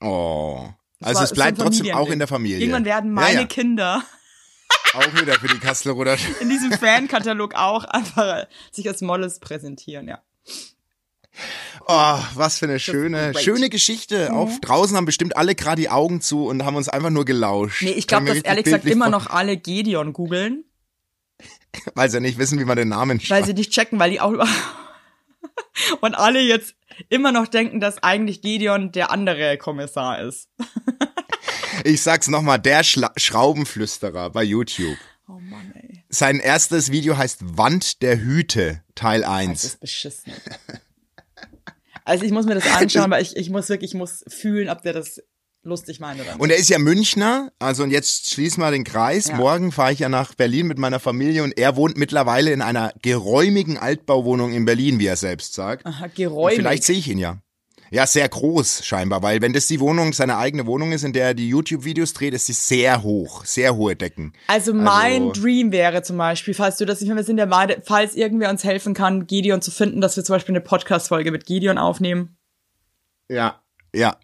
[0.00, 0.68] Oh.
[1.00, 2.58] Das Also es bleibt so trotzdem auch in der Familie.
[2.58, 3.46] Irgendwann werden meine ja, ja.
[3.46, 4.04] Kinder
[4.94, 6.16] auch wieder für die Kastelruder.
[6.40, 10.22] in diesem Fankatalog auch einfach sich als Models präsentieren, ja.
[11.86, 14.32] Oh, was für eine schöne, schöne Geschichte.
[14.32, 17.82] Auch draußen haben bestimmt alle gerade die Augen zu und haben uns einfach nur gelauscht.
[17.82, 20.64] Nee, ich glaube, dass ehrlich gesagt immer noch alle Gedeon googeln,
[21.94, 23.46] Weil sie nicht wissen, wie man den Namen weil schreibt.
[23.46, 24.32] sie nicht checken, weil die auch
[26.00, 26.74] und alle jetzt
[27.08, 30.48] immer noch denken, dass eigentlich Gedeon der andere Kommissar ist.
[31.84, 34.98] Ich sag's nochmal, der Schla Schraubenflüsterer bei YouTube.
[35.28, 36.04] Oh Mann, ey.
[36.10, 39.64] Sein erstes Video heißt Wand der Hüte, Teil Das 1.
[39.64, 40.32] ist beschissen.
[42.04, 44.82] Also ich muss mir das anschauen, weil ich, ich muss wirklich, ich muss fühlen, ob
[44.82, 45.22] der das
[45.62, 46.38] lustig oder nicht.
[46.38, 49.28] Und er ist ja Münchner, also und jetzt schließen wir den Kreis.
[49.28, 49.36] Ja.
[49.36, 52.92] Morgen fahre ich ja nach Berlin mit meiner Familie und er wohnt mittlerweile in einer
[53.02, 55.86] geräumigen Altbauwohnung in Berlin, wie er selbst sagt.
[55.86, 56.56] Aha, Und geräumig.
[56.56, 57.38] Vielleicht sehe ich ihn ja.
[57.92, 61.24] Ja, sehr groß scheinbar, weil wenn das die Wohnung, seine eigene Wohnung ist, in der
[61.26, 64.32] er die YouTube-Videos dreht, ist sie sehr hoch, sehr hohe Decken.
[64.46, 67.78] Also mein Also- Dream wäre zum Beispiel, falls du das nicht mehr, sind der Meinung,
[67.84, 71.46] falls irgendwer uns helfen kann, Gideon zu finden, dass wir zum Beispiel eine Podcast-Folge mit
[71.46, 72.36] Gideon aufnehmen.
[73.28, 73.60] Ja.
[73.92, 74.16] Ja,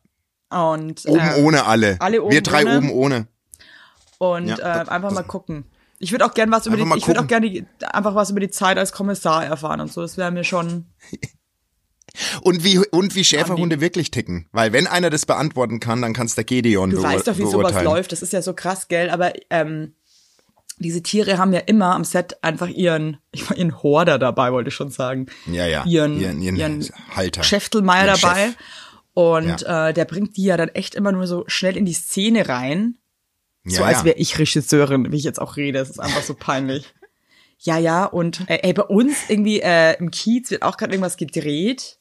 [0.51, 1.97] Und, oben ähm, ohne alle.
[2.01, 2.77] alle oben Wir drei ohne.
[2.79, 3.27] oben ohne.
[4.19, 5.65] Und Ja, äh, einfach das- mal gucken.
[5.99, 8.51] Ich würde auch gern was über die, ich würde auch gerne einfach was über die
[8.51, 10.03] Zeit als Kommissar erfahren und so.
[10.03, 10.87] Das wäre mir schon.
[12.41, 14.49] Und wie, und wie Schäferhunde wirklich ticken.
[14.53, 17.45] Weil wenn einer das beantworten kann, dann kann es der Gedeon Du weißt doch, wie
[17.45, 18.11] sowas läuft.
[18.13, 19.11] Das ist ja so krass, gell?
[19.11, 19.95] Aber ähm,
[20.79, 24.69] diese Tiere haben ja immer am Set einfach ihren, ich war ihren Horder dabei, wollte
[24.69, 25.27] ich schon sagen.
[25.47, 25.85] Ja, ja.
[25.85, 27.43] Ihren, ihren, ihren, ihren Halter.
[27.43, 28.47] Schäftelmeier dabei.
[28.47, 28.55] Chef.
[29.17, 32.51] Und äh, der bringt die ja dann echt immer nur so schnell in die Szene
[32.51, 32.99] rein.
[33.65, 34.05] Ja, so als ja.
[34.05, 35.79] wäre ich Regisseurin, wie ich jetzt auch rede.
[35.79, 36.85] Das ist einfach so peinlich.
[37.59, 41.17] Ja, ja, und äh, ey, bei uns irgendwie äh, im Kiez wird auch gerade irgendwas
[41.17, 41.99] gedreht.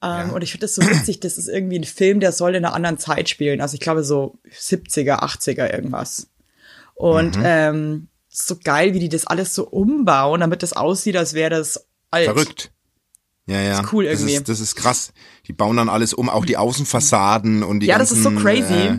[0.00, 2.64] Ähm, Und ich finde das so witzig, das ist irgendwie ein Film, der soll in
[2.64, 3.60] einer anderen Zeit spielen.
[3.60, 6.28] Also ich glaube so 70er, 80er irgendwas.
[6.94, 7.42] Und Mhm.
[7.44, 11.88] ähm, so geil, wie die das alles so umbauen, damit das aussieht, als wäre das
[12.12, 12.26] alt.
[12.26, 12.70] Verrückt.
[13.46, 13.80] Ja, ja.
[13.80, 14.32] Ist cool irgendwie.
[14.32, 15.12] Das ist, das ist krass.
[15.46, 18.44] Die bauen dann alles um, auch die Außenfassaden und die Ja, das ist so ganzen,
[18.44, 18.74] crazy.
[18.74, 18.98] Äh,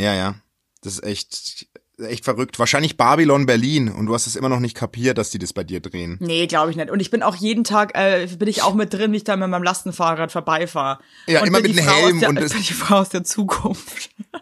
[0.00, 0.34] ja, ja.
[0.80, 2.58] Das ist echt, echt verrückt.
[2.58, 5.62] Wahrscheinlich Babylon Berlin und du hast es immer noch nicht kapiert, dass die das bei
[5.62, 6.16] dir drehen.
[6.20, 6.90] Nee, glaube ich nicht.
[6.90, 9.36] Und ich bin auch jeden Tag, äh, bin ich auch mit drin, wie ich da
[9.36, 10.98] mit meinem Lastenfahrrad vorbeifahre.
[11.28, 14.10] Ja, und immer mit Frau Helm der, und das- bin die Frau aus der Zukunft.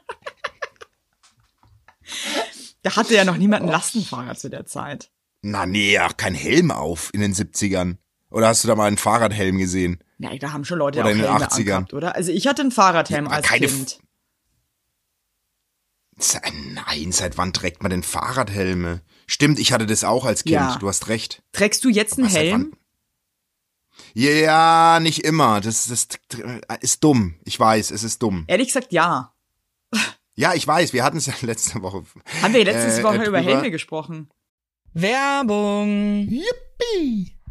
[2.82, 5.10] da hatte ja noch niemand ein Lastenfahrrad zu der Zeit.
[5.42, 7.96] Na nee, ach, kein Helm auf in den 70ern.
[8.30, 9.98] Oder hast du da mal einen Fahrradhelm gesehen?
[10.18, 11.56] Ja, da haben schon Leute Oder auch in den Helme 80ern.
[11.58, 12.14] angehabt, oder?
[12.14, 13.98] Also ich hatte einen Fahrradhelm Ja, als keine Kind.
[16.18, 16.40] Se-
[16.74, 19.00] Nein, seit wann trägt man denn Fahrradhelme?
[19.26, 20.54] Stimmt, ich hatte das auch als Kind.
[20.54, 20.76] Ja.
[20.78, 21.42] Du hast recht.
[21.52, 22.76] Trägst du jetzt einen Helm?
[24.14, 25.60] Ja, nicht immer.
[25.60, 26.08] Das, das
[26.80, 27.36] ist dumm.
[27.44, 28.44] Ich weiß, es ist dumm.
[28.48, 29.34] Ehrlich gesagt, ja.
[30.34, 30.92] Ja, ich weiß.
[30.92, 32.04] Wir hatten es ja letzte Woche.
[32.42, 33.52] Haben wir letztes Äh, Woche äh, über drüber.
[33.52, 34.30] Helme gesprochen.
[34.92, 36.28] Werbung.
[36.28, 37.36] Yippie!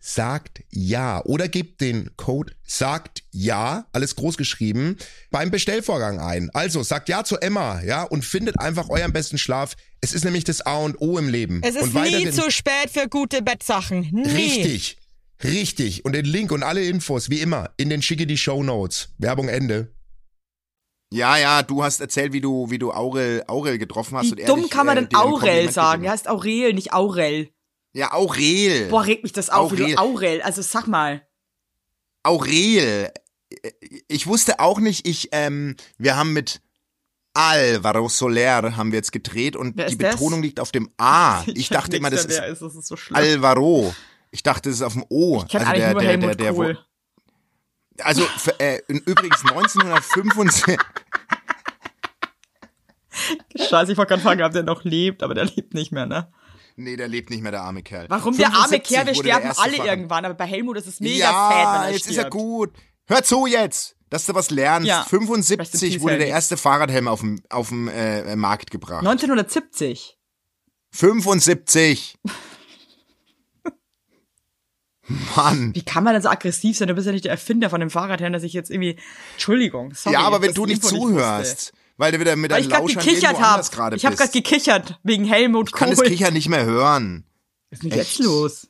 [0.00, 4.96] sagt ja oder gebt den Code sagt ja, alles groß geschrieben,
[5.30, 6.50] beim Bestellvorgang ein.
[6.54, 9.74] Also sagt ja zu Emma, ja, und findet einfach euren besten Schlaf.
[10.00, 11.60] Es ist nämlich das A und O im Leben.
[11.64, 14.08] Es ist und nie zu spät für gute Bettsachen.
[14.12, 14.28] Nie.
[14.28, 14.98] Richtig.
[15.42, 16.04] Richtig.
[16.04, 19.10] Und den Link und alle Infos, wie immer, in den schicke die Show Notes.
[19.18, 19.92] Werbung Ende.
[21.10, 24.26] Ja, ja, du hast erzählt, wie du, wie du Aurel, Aurel getroffen hast.
[24.26, 26.02] Wie und er dumm dich, kann man äh, denn ein Aurel sagen?
[26.02, 27.48] Der heißt Aurel, nicht Aurel.
[27.98, 28.86] Ja, Aurel.
[28.88, 29.94] Boah, regt mich das auf, wie Aurel.
[29.96, 30.42] du Aurel.
[30.42, 31.26] Also sag mal.
[32.22, 33.10] Aurel.
[34.06, 36.60] ich wusste auch nicht, ich, ähm, wir haben mit
[37.34, 40.16] Alvaro Soler haben wir jetzt gedreht und die das?
[40.16, 41.42] Betonung liegt auf dem A.
[41.46, 42.96] Ich dachte immer, das ist ist, das ist so.
[43.12, 43.92] Alvaro.
[44.30, 45.42] Ich dachte, das ist auf dem O.
[45.48, 46.76] ich also der, der, der, der, Kohl.
[47.96, 50.76] wo- Also für, äh, übrigens 1975.
[53.56, 56.30] Scheiße, ich wollte gerade fragen, ob der noch lebt, aber der lebt nicht mehr, ne?
[56.78, 58.06] Nee, der lebt nicht mehr, der arme Kerl.
[58.08, 59.06] Warum der arme 75 Kerl?
[59.06, 61.92] Wir sterben alle Fahrer- irgendwann, aber bei Helmut ist es mega ja, sad, wenn er
[61.92, 62.18] jetzt stirbt.
[62.18, 62.72] ist er gut.
[63.06, 64.86] Hör zu jetzt, dass du was lernst.
[64.88, 65.00] Ja.
[65.02, 69.06] Rest in 75 peace, wurde der erste Fahrradhelm auf dem, auf dem äh, Markt gebracht.
[69.06, 70.18] 1970.
[70.92, 72.18] 75.
[75.36, 75.74] Mann.
[75.74, 76.88] Wie kann man denn so aggressiv sein?
[76.88, 78.98] Du bist ja nicht der Erfinder von dem Fahrradhelm, dass ich jetzt irgendwie.
[79.32, 79.94] Entschuldigung.
[79.94, 81.72] Sorry, ja, aber wenn du nicht zuhörst.
[81.98, 83.68] Weil du wieder mit gerade Lauschern gekichert habe.
[83.68, 84.44] gerade Ich habe gerade bist.
[84.44, 86.08] gekichert wegen Helmut Ich kann das Kohl.
[86.08, 87.24] Kichern nicht mehr hören.
[87.70, 88.68] Was ist denn jetzt los?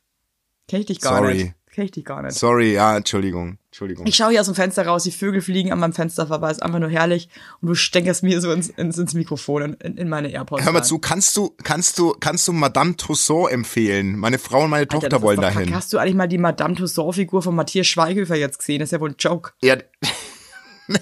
[0.67, 1.35] Kenn ich dich gar Sorry.
[1.35, 1.55] nicht.
[1.73, 2.35] Kenn ich dich gar nicht.
[2.37, 3.59] Sorry, ja, Entschuldigung.
[3.67, 4.07] Entschuldigung.
[4.07, 6.63] Ich schaue hier aus dem Fenster raus, die Vögel fliegen an meinem Fenster vorbei, ist
[6.63, 7.29] einfach nur herrlich.
[7.61, 10.65] Und du steckerst mir so ins, ins, ins Mikrofon, in, in meine AirPods.
[10.65, 10.89] Hör mal rein.
[10.89, 14.19] zu, kannst du, kannst du, kannst du Madame Tussauds empfehlen?
[14.19, 15.73] Meine Frau und meine Alter, Tochter wollen dahin.
[15.73, 18.81] Hast du eigentlich mal die Madame Tussauds-Figur von Matthias Schweighöfer jetzt gesehen?
[18.81, 19.53] Das ist ja wohl ein Joke.
[19.63, 19.77] Ja.
[20.89, 20.99] nee,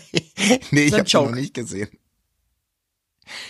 [0.73, 1.89] nee, ich habe noch nicht gesehen.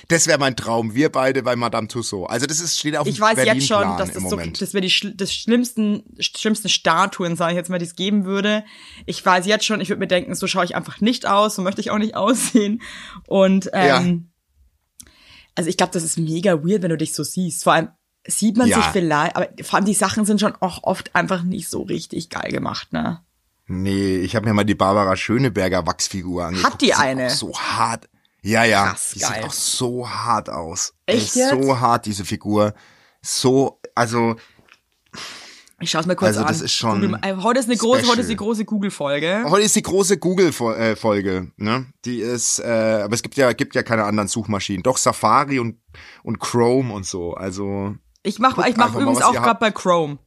[0.08, 2.30] Das wäre mein Traum, wir beide bei Madame Tussauds.
[2.30, 4.86] Also das ist steht auf Ich dem weiß jetzt schon, dass das so, das wäre
[4.86, 8.64] die das schlimmsten, schlimmsten Statuen, sage ich jetzt mal, die es geben würde.
[9.04, 11.62] Ich weiß jetzt schon, ich würde mir denken, so schaue ich einfach nicht aus, so
[11.62, 12.82] möchte ich auch nicht aussehen.
[13.26, 14.30] Und ähm,
[15.54, 17.64] also ich glaube, das ist mega weird, wenn du dich so siehst.
[17.64, 17.88] Vor allem
[18.26, 18.76] sieht man Ja.
[18.76, 22.28] sich vielleicht, aber vor allem die Sachen sind schon auch oft einfach nicht so richtig
[22.30, 23.20] geil gemacht, ne?
[23.68, 26.82] Nee, ich habe mir mal die Barbara Schöneberger Wachsfigur angeguckt.
[26.82, 27.30] die sieht eine?
[27.30, 28.08] So hart.
[28.46, 28.90] Ja, ja.
[28.90, 29.32] Krass, die geil.
[29.35, 30.94] sieht auch so hart aus.
[31.06, 31.50] Echt jetzt?
[31.50, 32.74] So hart, diese Figur.
[33.22, 34.37] So, also,
[35.80, 36.46] Ich schaue es mir kurz Also an.
[36.46, 38.37] das ist schon Google, äh, heute ist eine große, heute ist die special.
[38.37, 39.44] große Google-Folge.
[39.48, 41.87] heute ist die große Google-Folge, ne?
[42.04, 44.82] Die ist, äh, aber es gibt ja, gibt ja keine anderen Suchmaschinen.
[44.85, 45.80] Doch Safari und,
[46.22, 47.35] und Chrome und so.
[47.35, 50.18] Also, Ich mache ich Guckt mach einfach mal, übrigens auch gerade bei Chrome.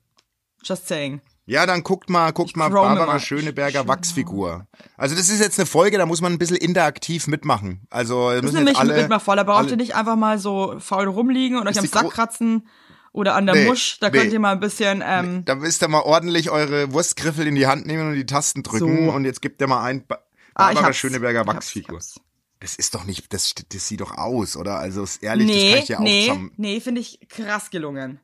[0.61, 1.21] Just saying.
[1.49, 3.19] Ja, dann guckt mal, guckt mal Barbara mal.
[3.19, 4.67] Schöneberger Wachsfigur.
[4.97, 7.87] Also das ist jetzt eine Folge, da muss man ein bisschen interaktiv mitmachen.
[7.89, 9.95] Also, Das ist müssen nämlich jetzt alle, mit mal voll, da braucht alle- ihr nicht
[9.95, 12.67] einfach mal so faul rumliegen und euch Ist am Sack kratzen
[13.11, 13.97] oder an der Nee, Musch.
[13.99, 14.17] Da nee.
[14.19, 17.65] könnt ihr mal ein bisschen, ähm, Da müsst ihr mal ordentlich eure Wurstgriffel in die
[17.67, 19.11] Hand nehmen und die Tasten drücken So.
[19.11, 20.19] und jetzt gibt ihr mal ein ba
[20.53, 20.93] ah, Barbara.
[20.93, 21.97] Schöneberger Ich hab's, Wachsfigur.
[21.99, 22.19] ich hab's.
[22.61, 24.77] Das ist doch nicht, das, das sieht doch aus, oder?
[24.77, 26.51] Also ist ehrlich, das kann Nee, ich ja auch nee, zusammen.
[26.57, 28.19] nee, finde ich krass gelungen.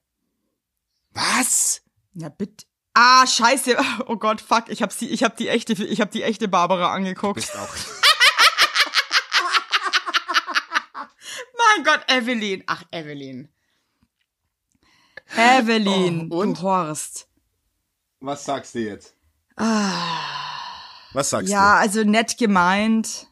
[1.13, 1.81] Was?
[2.13, 2.65] Na bitte.
[2.95, 3.77] Ah, scheiße.
[4.07, 4.69] Oh Gott, fuck.
[4.69, 7.35] Ich hab sie, ich hab die echte, ich hab die echte Barbara angeguckt.
[7.35, 7.67] Bist auch.
[11.75, 12.63] Mein Gott, Evelyn.
[12.67, 13.49] Ach, Evelyn.
[15.35, 16.57] Evelyn, Oh, und?
[16.59, 17.27] du Horst.
[18.19, 19.13] Was sagst du jetzt?
[19.57, 23.27] Was sagst Ja, also nett gemeint, du?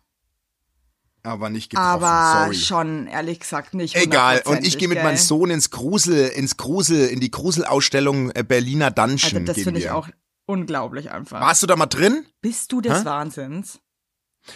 [1.26, 2.56] Aber nicht getroffen, aber sorry.
[2.56, 7.08] schon, ehrlich gesagt, nicht Egal, und ich gehe mit meinem Sohn ins Grusel, ins Grusel,
[7.08, 9.34] in die Gruselausstellung äh, Berliner Dungeon.
[9.34, 10.10] Alter, das finde ich auch
[10.46, 11.40] unglaublich einfach.
[11.40, 12.26] Warst du da mal drin?
[12.42, 13.06] Bist du des Hä?
[13.06, 13.80] Wahnsinns?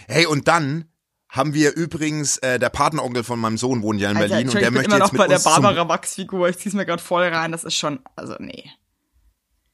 [0.08, 0.92] Hey, und dann
[1.30, 4.54] haben wir übrigens, äh, der Patenonkel von meinem Sohn wohnt ja in Alter, Berlin und
[4.56, 6.50] der ich bin möchte immer jetzt noch mit bei der Barbara Wachs-Figur.
[6.50, 7.52] Ich zieh's mir gerade voll rein.
[7.52, 8.70] Das ist schon, also nee.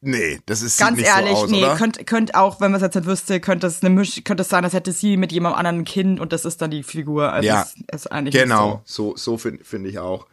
[0.05, 1.77] Nee, das ist Ganz nicht ehrlich, so aus, nee, oder?
[1.77, 4.49] könnt, könnt auch, wenn man es jetzt nicht wüsste, könnte es eine Misch, könnte es
[4.49, 7.31] sein, als hätte sie mit jemandem anderen ein Kind und das ist dann die Figur.
[7.31, 10.27] Also Ja, es ist eigentlich Genau, nicht so, so finde find ich auch.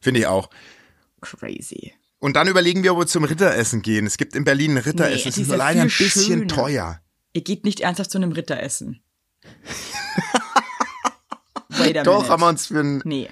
[0.00, 0.50] Finde ich auch.
[1.24, 1.92] so crazy.
[2.20, 4.06] Und dann überlegen wir, ob wir zum Ritteressen gehen.
[4.06, 5.14] Es gibt in Berlin ein Ritteressen.
[5.24, 6.46] Nee, es ist ist nur leider ein bisschen schöner.
[6.48, 7.00] teuer.
[7.32, 9.00] Ihr geht nicht ernsthaft zu einem Ritteressen.
[12.04, 13.28] Doch, haben wir uns für ein, Nee.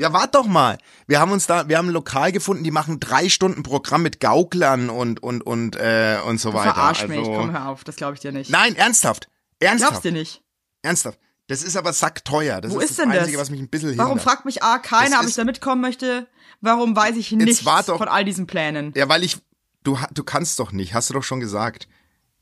[0.00, 0.78] Ja, wart doch mal.
[1.06, 4.18] Wir haben uns da, wir haben ein Lokal gefunden, die machen drei Stunden Programm mit
[4.18, 6.72] Gauklern und und und äh, und so Du weiter.
[6.74, 8.50] verarsch mich, also, komm hör auf, das glaube ich dir nicht.
[8.50, 9.28] Nein, ernsthaft.
[9.58, 10.04] Glaubst Ernsthaft.
[10.04, 10.42] dir nicht?
[10.82, 11.18] Ernsthaft.
[11.48, 12.60] Das ist aber sackteuer.
[12.62, 13.42] Das Wo ist, ist das denn Einzige, das?
[13.42, 14.24] was mich ein bisschen Warum hindert.
[14.24, 16.26] fragt mich A keiner, ob ich da mitkommen möchte?
[16.62, 18.92] Warum weiß ich nichts doch- von all diesen Plänen?
[18.96, 19.36] Ja, weil ich,
[19.82, 21.88] du, du kannst doch nicht, hast du doch schon gesagt.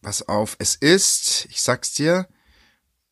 [0.02, 2.28] Pass auf, es ist, ich sag's dir,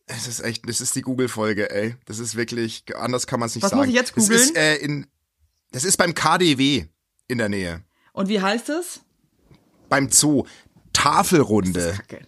[0.06, 1.96] es ist echt, das ist die Google-Folge, ey.
[2.06, 3.80] Das ist wirklich, anders kann man es nicht Was sagen.
[3.80, 4.40] muss ich jetzt Das googeln?
[4.40, 5.06] ist, äh, in,
[5.72, 6.86] das ist beim KDW
[7.28, 7.82] in der Nähe.
[8.12, 9.00] Und wie heißt es?
[9.88, 10.44] Beim Zoo.
[10.92, 11.92] Tafelrunde.
[11.96, 12.26] Kacke.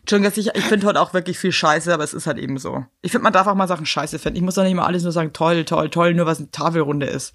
[0.00, 2.58] Entschuldigung, dass ich, ich finde heute auch wirklich viel Scheiße, aber es ist halt eben
[2.58, 2.84] so.
[3.02, 4.36] Ich finde, man darf auch mal Sachen Scheiße finden.
[4.36, 7.06] Ich muss doch nicht mal alles nur sagen, toll, toll, toll, nur was eine Tafelrunde
[7.06, 7.34] ist.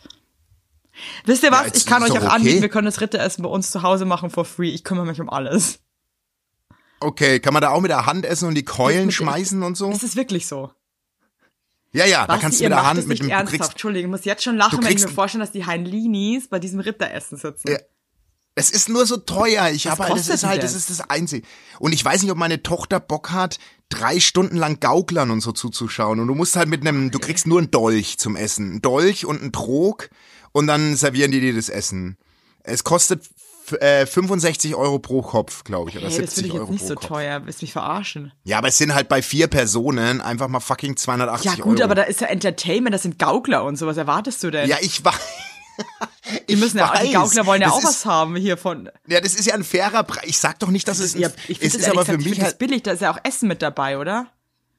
[1.26, 1.66] Wisst ihr was?
[1.66, 2.36] jetzt ich kann ist euch auch okay.
[2.36, 4.70] anbieten, wir können das Ritteressen bei uns zu Hause machen for free.
[4.70, 5.80] Ich kümmere mich um alles.
[7.04, 9.76] Okay, kann man da auch mit der Hand essen und die Keulen mit- schmeißen und
[9.76, 9.92] so?
[9.92, 10.72] Es ist wirklich so.
[11.92, 13.52] Ja, ja, da Basti, kannst du mit der Hand es mit dem, ernsthaft.
[13.52, 16.58] kriegst, Entschuldigung, ich muss jetzt schon lachen, wenn ich mir vorstelle, dass die Heinlinis bei
[16.58, 17.70] diesem Ritteressen sitzen.
[17.70, 17.78] Ja.
[18.56, 19.70] Es ist nur so teuer.
[19.70, 21.46] Ich habe halt, das ist halt, das ist das Einzige.
[21.80, 23.58] Und ich weiß nicht, ob meine Tochter Bock hat,
[23.90, 26.20] drei Stunden lang Gauklern und so zuzuschauen.
[26.20, 28.76] Und du musst halt mit einem, du kriegst nur einen Dolch zum Essen.
[28.76, 30.10] Ein Dolch und einen Trog
[30.52, 32.18] und dann servieren die dir das Essen.
[32.64, 33.24] Es kostet
[33.80, 36.72] äh, 65 Euro pro Kopf, glaube ich, oder Hey, das 70 finde ich Euro jetzt
[36.72, 37.08] nicht pro so Kopf.
[37.08, 37.42] teuer.
[37.46, 38.32] Willst mich verarschen?
[38.44, 41.84] Ja, aber es sind halt bei vier Personen einfach mal fucking 280 Ja gut, Euro.
[41.86, 43.88] aber da ist ja Entertainment, das sind Gaukler und so.
[43.88, 44.68] Was erwartest du denn?
[44.70, 45.14] ja, ich weiß.
[46.50, 47.12] die müssen ja, die.
[47.12, 48.90] Gaukler wollen ja Das auch ist- was haben hier von.
[49.08, 50.24] Ja, es ist ja ein fairer Preis.
[50.26, 52.06] Ich sag doch nicht, dass es, ein, Ja, ich es finde ist das, aber aber
[52.06, 54.28] für ich mich das halt, billig, da ist ja auch Essen mit dabei, oder?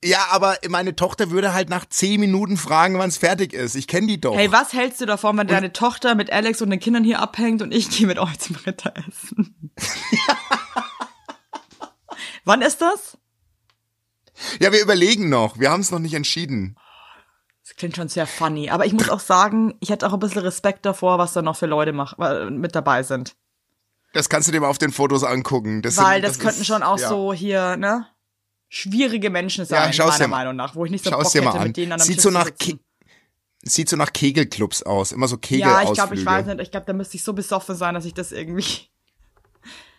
[0.04, 3.74] Ja, aber meine Tochter würde halt nach zehn Minuten fragen, wann es fertig ist.
[3.74, 4.36] Ich kenne die doch.
[4.36, 7.62] Hey, was hältst du davon, wenn deine Tochter mit Alex und den Kindern hier abhängt
[7.62, 9.72] und ich gehe mit euch zum Ritteressen?
[12.44, 13.16] Wann ist das?
[14.60, 15.58] Ja, wir überlegen noch.
[15.58, 16.76] Wir haben es noch nicht entschieden.
[17.66, 18.68] Das klingt schon sehr funny.
[18.68, 21.56] Aber ich muss auch sagen, ich hätte auch ein bisschen Respekt davor, was da noch
[21.56, 22.18] für Leute mach,
[22.50, 23.36] mit dabei sind.
[24.12, 25.80] Das kannst du dir mal auf den Fotos angucken.
[25.82, 27.08] Das Weil sind, das, könnten ist- schon auch ja.
[27.08, 28.06] so hier, ne?
[28.74, 31.18] Schwierige Menschen Ja, sein, schau's meiner dir mal- Meinung nach, wo ich nicht so Schau
[31.18, 31.66] Bock hätte, an.
[31.68, 32.50] mit denen an einem Sieht Tisch so nach
[33.66, 35.12] Sieht so nach Kegelclubs aus.
[35.12, 35.90] Immer so Ja, Kegelausflüge.
[35.92, 36.60] ich glaube, ich weiß nicht.
[36.60, 38.64] Ich glaube, da müsste ich so besoffen sein, dass ich das irgendwie.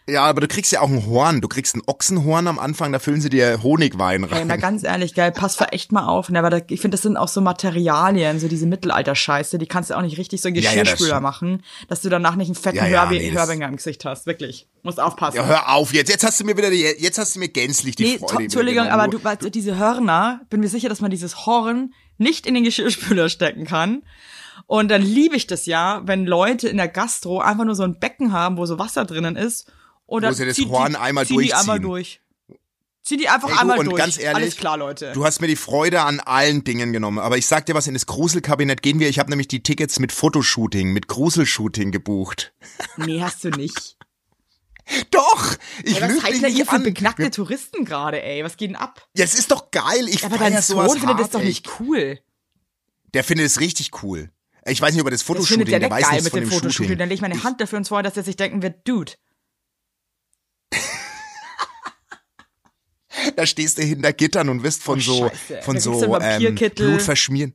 [0.07, 1.41] Ja, aber du kriegst ja auch ein Horn.
[1.41, 4.47] Du kriegst ein Ochsenhorn am Anfang, da füllen sie dir Honigwein rein.
[4.47, 6.29] mal ganz ehrlich, geil, pass für echt mal auf.
[6.29, 9.89] Ne, aber da, ich finde, das sind auch so Materialien, so diese Mittelalter-Scheiße, die kannst
[9.89, 11.21] du auch nicht richtig so in Ja, ja, Geschirrspüler stimmt.
[11.23, 14.27] machen, dass du danach nicht einen fetten Ja, ja, nee, im Gesicht hast.
[14.27, 14.67] Wirklich.
[14.83, 15.37] Musst aufpassen.
[15.37, 16.09] ja, hör auf jetzt.
[16.09, 18.43] Jetzt hast du mir wieder die, jetzt hast du mir gänzlich die nee, Freude.
[18.43, 22.53] Entschuldigung, aber du du, diese Hörner, bin mir sicher, dass man dieses Horn nicht in
[22.53, 24.03] den Geschirrspüler stecken kann.
[24.67, 27.99] Und dann liebe ich das ja, wenn Leute in der Gastro einfach nur so ein
[27.99, 29.71] Becken haben, wo so Wasser drinnen ist.
[30.07, 32.21] Oder Wo sie das Horn die, einmal zieh die einmal durch.
[33.03, 33.97] Zieh die einfach Ey, du, einmal und durch.
[33.97, 35.11] ganz ehrlich, Alles klar, Leute.
[35.13, 37.19] Du hast mir die Freude an allen Dingen genommen.
[37.19, 39.09] Aber ich sag dir was, in das Gruselkabinett gehen wir.
[39.09, 42.53] Ich habe nämlich die Tickets mit Fotoshooting, mit Gruselshooting gebucht.
[42.97, 43.97] Nee, hast du nicht.
[45.11, 45.55] Doch!
[45.83, 48.43] Ich Ey, was dich denn nicht für beknackte Touristen gerade, ey?
[48.43, 49.07] Was geht denn ab?
[49.15, 50.07] Ja, es ist doch geil.
[50.07, 51.47] Ich Aber feier dein Sohn findet das hart, doch ey.
[51.47, 52.19] nicht cool.
[53.13, 54.29] Der findet es richtig cool.
[54.67, 56.23] Ich weiß nicht, ob er das Das Fotoshooting, findet der der nicht weiß geil nichts
[56.25, 56.85] mit von dem dem Fotoshooting.
[56.85, 56.97] Shooting.
[56.97, 59.13] Dann lege ich meine Hand dafür ins Feuer, dass er sich denken wird, Dude.
[63.35, 65.61] Da stehst du hinter Gittern und wirst von Oh, so, Scheiße.
[65.63, 66.55] von Da so ähm.
[66.75, 67.53] Blut verschmieren.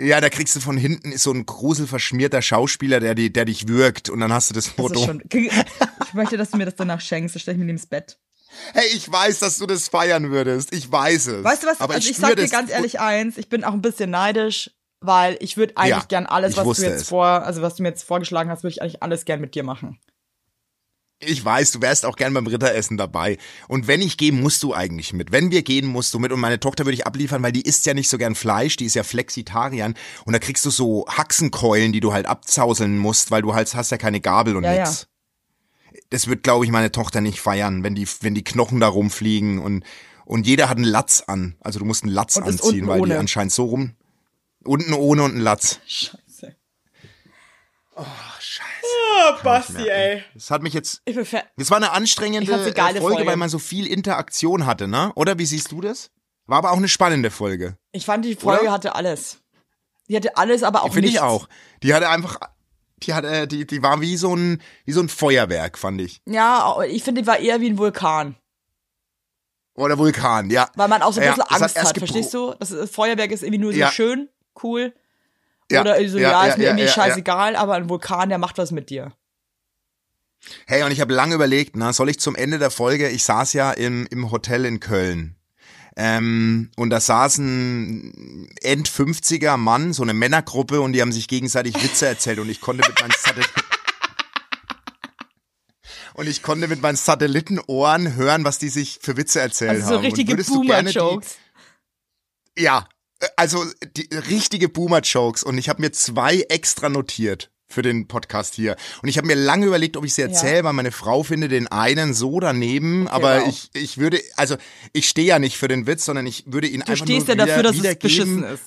[0.00, 3.68] Ja, da kriegst du von hinten ist so ein gruselverschmierter Schauspieler, der, die, der dich
[3.68, 4.98] wirkt und dann hast du das Das Foto.
[5.00, 7.34] ist schon, ich möchte, dass du mir das danach schenkst.
[7.36, 8.18] Das stelle ich mir neben das Bett.
[8.72, 10.72] Hey, ich weiß, dass du das feiern würdest.
[10.74, 11.44] Ich weiß es.
[11.44, 11.80] Weißt du was?
[11.80, 14.10] Aber also ich spür sag dir das- ganz ehrlich eins, ich bin auch ein bisschen
[14.10, 17.08] neidisch, weil ich würde eigentlich Ja, gern alles, ich was du jetzt es.
[17.08, 19.62] vor, also was du mir jetzt vorgeschlagen hast, würde ich eigentlich alles gern mit dir
[19.64, 19.98] machen.
[21.26, 23.38] Ich weiß, du wärst auch gern beim Ritteressen dabei.
[23.68, 25.32] Und wenn ich gehe, musst du eigentlich mit.
[25.32, 26.32] Wenn wir gehen, musst du mit.
[26.32, 28.84] Und meine Tochter würde ich abliefern, weil die isst ja nicht so gern Fleisch, die
[28.84, 29.94] ist ja Flexitarian.
[30.24, 33.90] Und da kriegst du so Haxenkeulen, die du halt abzauseln musst, weil du halt hast
[33.90, 35.06] ja keine Gabel und Ja, nix.
[36.10, 39.58] Das wird, glaube ich, meine Tochter nicht feiern, wenn die, wenn die Knochen da rumfliegen
[39.58, 39.84] und,
[40.24, 41.56] und jeder hat einen Latz an.
[41.60, 43.18] Also du musst einen Latz Und anziehen, weil die ohne.
[43.18, 43.94] anscheinend so rum.
[44.64, 45.80] Unten ohne und einen Latz.
[45.86, 46.18] Scheiße.
[48.40, 48.64] Scheiße.
[48.84, 50.24] Oh, Basti, ey.
[50.34, 51.02] Das hat mich jetzt,
[51.56, 53.26] Das war eine anstrengende äh, Folge, Folge.
[53.26, 55.12] weil man so viel Interaktion hatte, ne?
[55.14, 56.10] Oder wie siehst du das?
[56.46, 57.76] War aber auch eine spannende Folge.
[57.92, 58.72] Ich fand, die Folge Oder?
[58.72, 59.38] hatte alles.
[60.08, 61.48] Die hatte alles, aber auch Finde ich auch.
[61.82, 62.38] Die hatte einfach,
[62.98, 66.20] die hatte, die, die war wie so ein, wie so ein Feuerwerk, fand ich.
[66.26, 68.36] Ja, ich finde, die war eher wie ein Vulkan.
[69.76, 70.68] Oder Vulkan, ja.
[70.76, 72.54] Weil man auch so ein Ja, bisschen hat Angst hat, verstehst du?
[72.60, 73.90] Das Feuerwerk ist irgendwie nur so Ja.
[73.90, 74.28] schön,
[74.62, 74.94] cool.
[75.70, 78.58] Ja, Oder so, ja, ja, ja, ist mir irgendwie scheißegal, aber ein Vulkan, der macht
[78.58, 79.12] was mit dir.
[80.66, 83.54] Hey, und ich habe lange überlegt, na, soll ich zum Ende der Folge, ich saß
[83.54, 85.36] ja im, im Hotel in Köln.
[85.96, 91.80] Ähm, und da saß ein End-50er Mann, so eine Männergruppe, und die haben sich gegenseitig
[91.82, 93.60] Witze erzählt und ich konnte mit meinen Satelliten
[96.14, 99.90] und ich konnte mit meinen Satellitenohren hören, was die sich für Witze erzählt Also haben.
[99.90, 101.36] so Und richtige Boomer-Jokes.
[102.58, 102.88] Ja,
[103.36, 103.64] also
[103.96, 108.76] die richtige Boomer-Jokes und ich habe mir zwei extra notiert für den Podcast hier.
[109.02, 111.66] Und ich habe mir lange überlegt, ob ich sie erzähle, weil meine Frau findet den
[111.66, 113.48] einen so daneben, aber wow.
[113.48, 114.56] ich, ich würde, also
[114.92, 117.36] ich stehe ja nicht für den Witz, sondern ich würde ihn Du einfach stehst nur
[117.36, 118.62] ja dafür, dass es beschissen ist.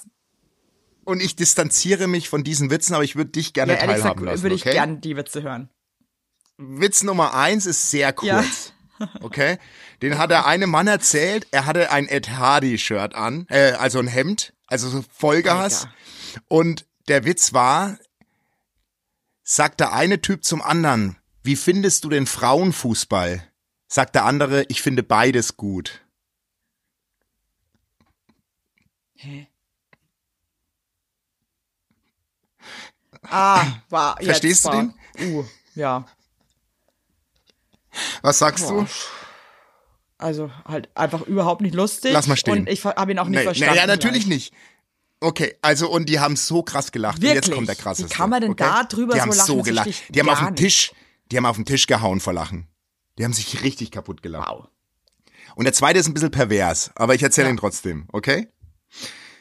[1.05, 4.15] und ich distanziere mich von diesen Witzen, aber ich würde dich gerne Ja, ehrlich gesagt,
[4.17, 4.71] teilhaben lassen, würde ich okay?
[4.73, 5.69] gern die Witze hören.
[6.57, 8.41] Witz Nummer eins ist sehr Ja.
[8.41, 8.73] kurz.
[9.21, 9.59] Okay?
[10.01, 14.07] Den hat der eine Mann erzählt, er hatte ein Ed Hardy-Shirt an, äh, also ein
[14.07, 15.85] Hemd, also so Vollgas.
[15.85, 15.93] Alter.
[16.47, 17.97] Und der Witz war,
[19.43, 23.47] sagt der eine Typ zum anderen, wie findest du den Frauenfußball?
[23.87, 26.01] Sagt der andere, ich finde beides gut.
[33.23, 34.17] Ah, war.
[34.21, 35.43] Verstehst jetzt du war, Uh,
[35.73, 36.05] ja.
[38.21, 38.85] Was sagst du?
[40.17, 42.11] Also halt einfach überhaupt nicht lustig.
[42.13, 42.59] Lass mal stehen.
[42.59, 43.73] Und ich habe ihn auch nicht Nee, verstanden.
[43.75, 44.35] nee, ja, natürlich gleich.
[44.51, 44.53] nicht.
[45.19, 47.17] Okay, also und die haben so krass gelacht.
[47.17, 47.55] Und jetzt Wirklich?
[47.55, 48.09] kommt der krasseste.
[48.09, 48.63] Wie kann man denn okay?
[48.63, 49.45] da drüber Die so haben lachen?
[49.47, 49.83] so Das gelacht.
[49.85, 50.55] verstehe ich Die haben auf den.
[50.55, 50.91] Tisch,
[51.31, 52.67] die haben auf den Tisch gehauen vor Lachen.
[53.17, 54.49] Die haben sich richtig kaputt gelacht.
[54.49, 54.67] Wow.
[55.55, 57.53] Und der zweite ist ein bisschen pervers, aber ich erzähle Ja.
[57.53, 58.47] ihn trotzdem, okay?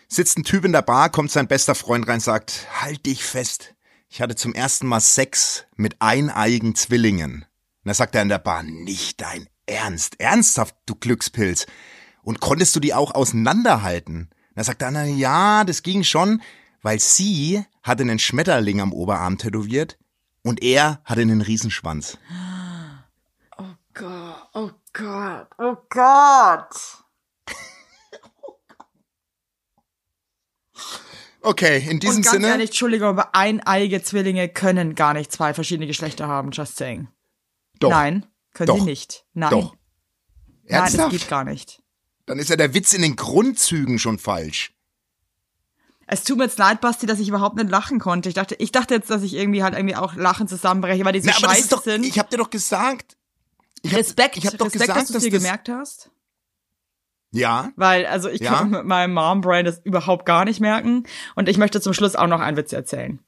[0.08, 3.74] Sitzt ein Typ in der Bar, kommt sein bester Freund rein, sagt, halt dich fest.
[4.08, 7.42] Ich hatte zum ersten Mal Sex mit eineigen Zwillingen.
[7.42, 10.20] Und da sagt er in der Bar, nicht dein Ernst.
[10.20, 11.66] Ernsthaft, du Glückspilz.
[12.22, 14.30] Und konntest du die auch auseinanderhalten?
[14.54, 16.40] Da sagt der andere, ja, das ging schon,
[16.82, 19.98] weil sie hatte einen Schmetterling am Oberarm tätowiert
[20.42, 22.18] und er hatte einen Riesenschwanz.
[23.94, 26.74] Gott, oh Gott, oh Gott.
[31.42, 32.48] Okay, in diesem Und ganz Sinne.
[32.48, 37.06] ehrlich, Entschuldigung, aber eineige Zwillinge können gar nicht zwei verschiedene Geschlechter haben, just saying.
[37.78, 38.26] doch, Nein,
[38.56, 38.78] können Doch.
[38.78, 39.24] sie nicht.
[39.34, 39.50] Nein.
[39.50, 39.72] doch.
[39.72, 39.78] Nein,
[40.64, 41.10] das Ernsthaft?
[41.12, 41.82] geht gar nicht.
[42.26, 44.72] Dann ist ja der Witz in den Grundzügen schon falsch.
[46.08, 48.28] Es tut mir jetzt leid, Basti, dass ich überhaupt nicht lachen konnte.
[48.28, 51.20] Ich dachte, ich dachte jetzt, dass ich irgendwie halt irgendwie auch lachen zusammenbreche, weil die
[51.20, 52.04] so Na, aber scheiße ist doch, sind.
[52.04, 53.16] ich hab dir doch gesagt.
[53.82, 56.10] Ich hab, Respekt, ich hab doch Respekt, gesagt, dass du dass dir das, gemerkt hast.
[57.32, 58.52] Ja, Weil, also ich Ja?
[58.54, 61.04] kann mit meinem Mom-Brain das überhaupt gar nicht merken.
[61.34, 63.18] Und ich möchte zum Schluss auch noch einen Witz erzählen.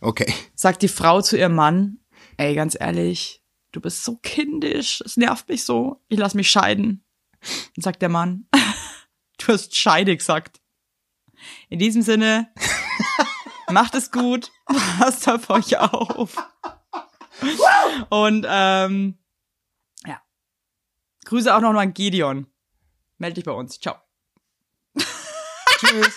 [0.00, 0.32] okay.
[0.54, 1.98] Sagt die Frau zu ihrem Mann,
[2.36, 3.42] ey, ganz ehrlich,
[3.72, 7.04] du bist so kindisch, es nervt mich so, ich lass mich scheiden.
[7.76, 8.48] Und sagt der Mann,
[9.38, 10.60] du hast Scheide gesagt.
[11.68, 12.52] In diesem Sinne,
[13.70, 14.50] macht es gut,
[14.98, 16.36] passt auf euch auf.
[18.08, 19.18] Und ähm,
[20.04, 20.20] ja.
[21.26, 22.46] Grüße auch noch an Gideon.
[23.18, 23.78] Meld dich bei uns.
[23.78, 23.96] Ciao.
[25.78, 26.14] Tschüss.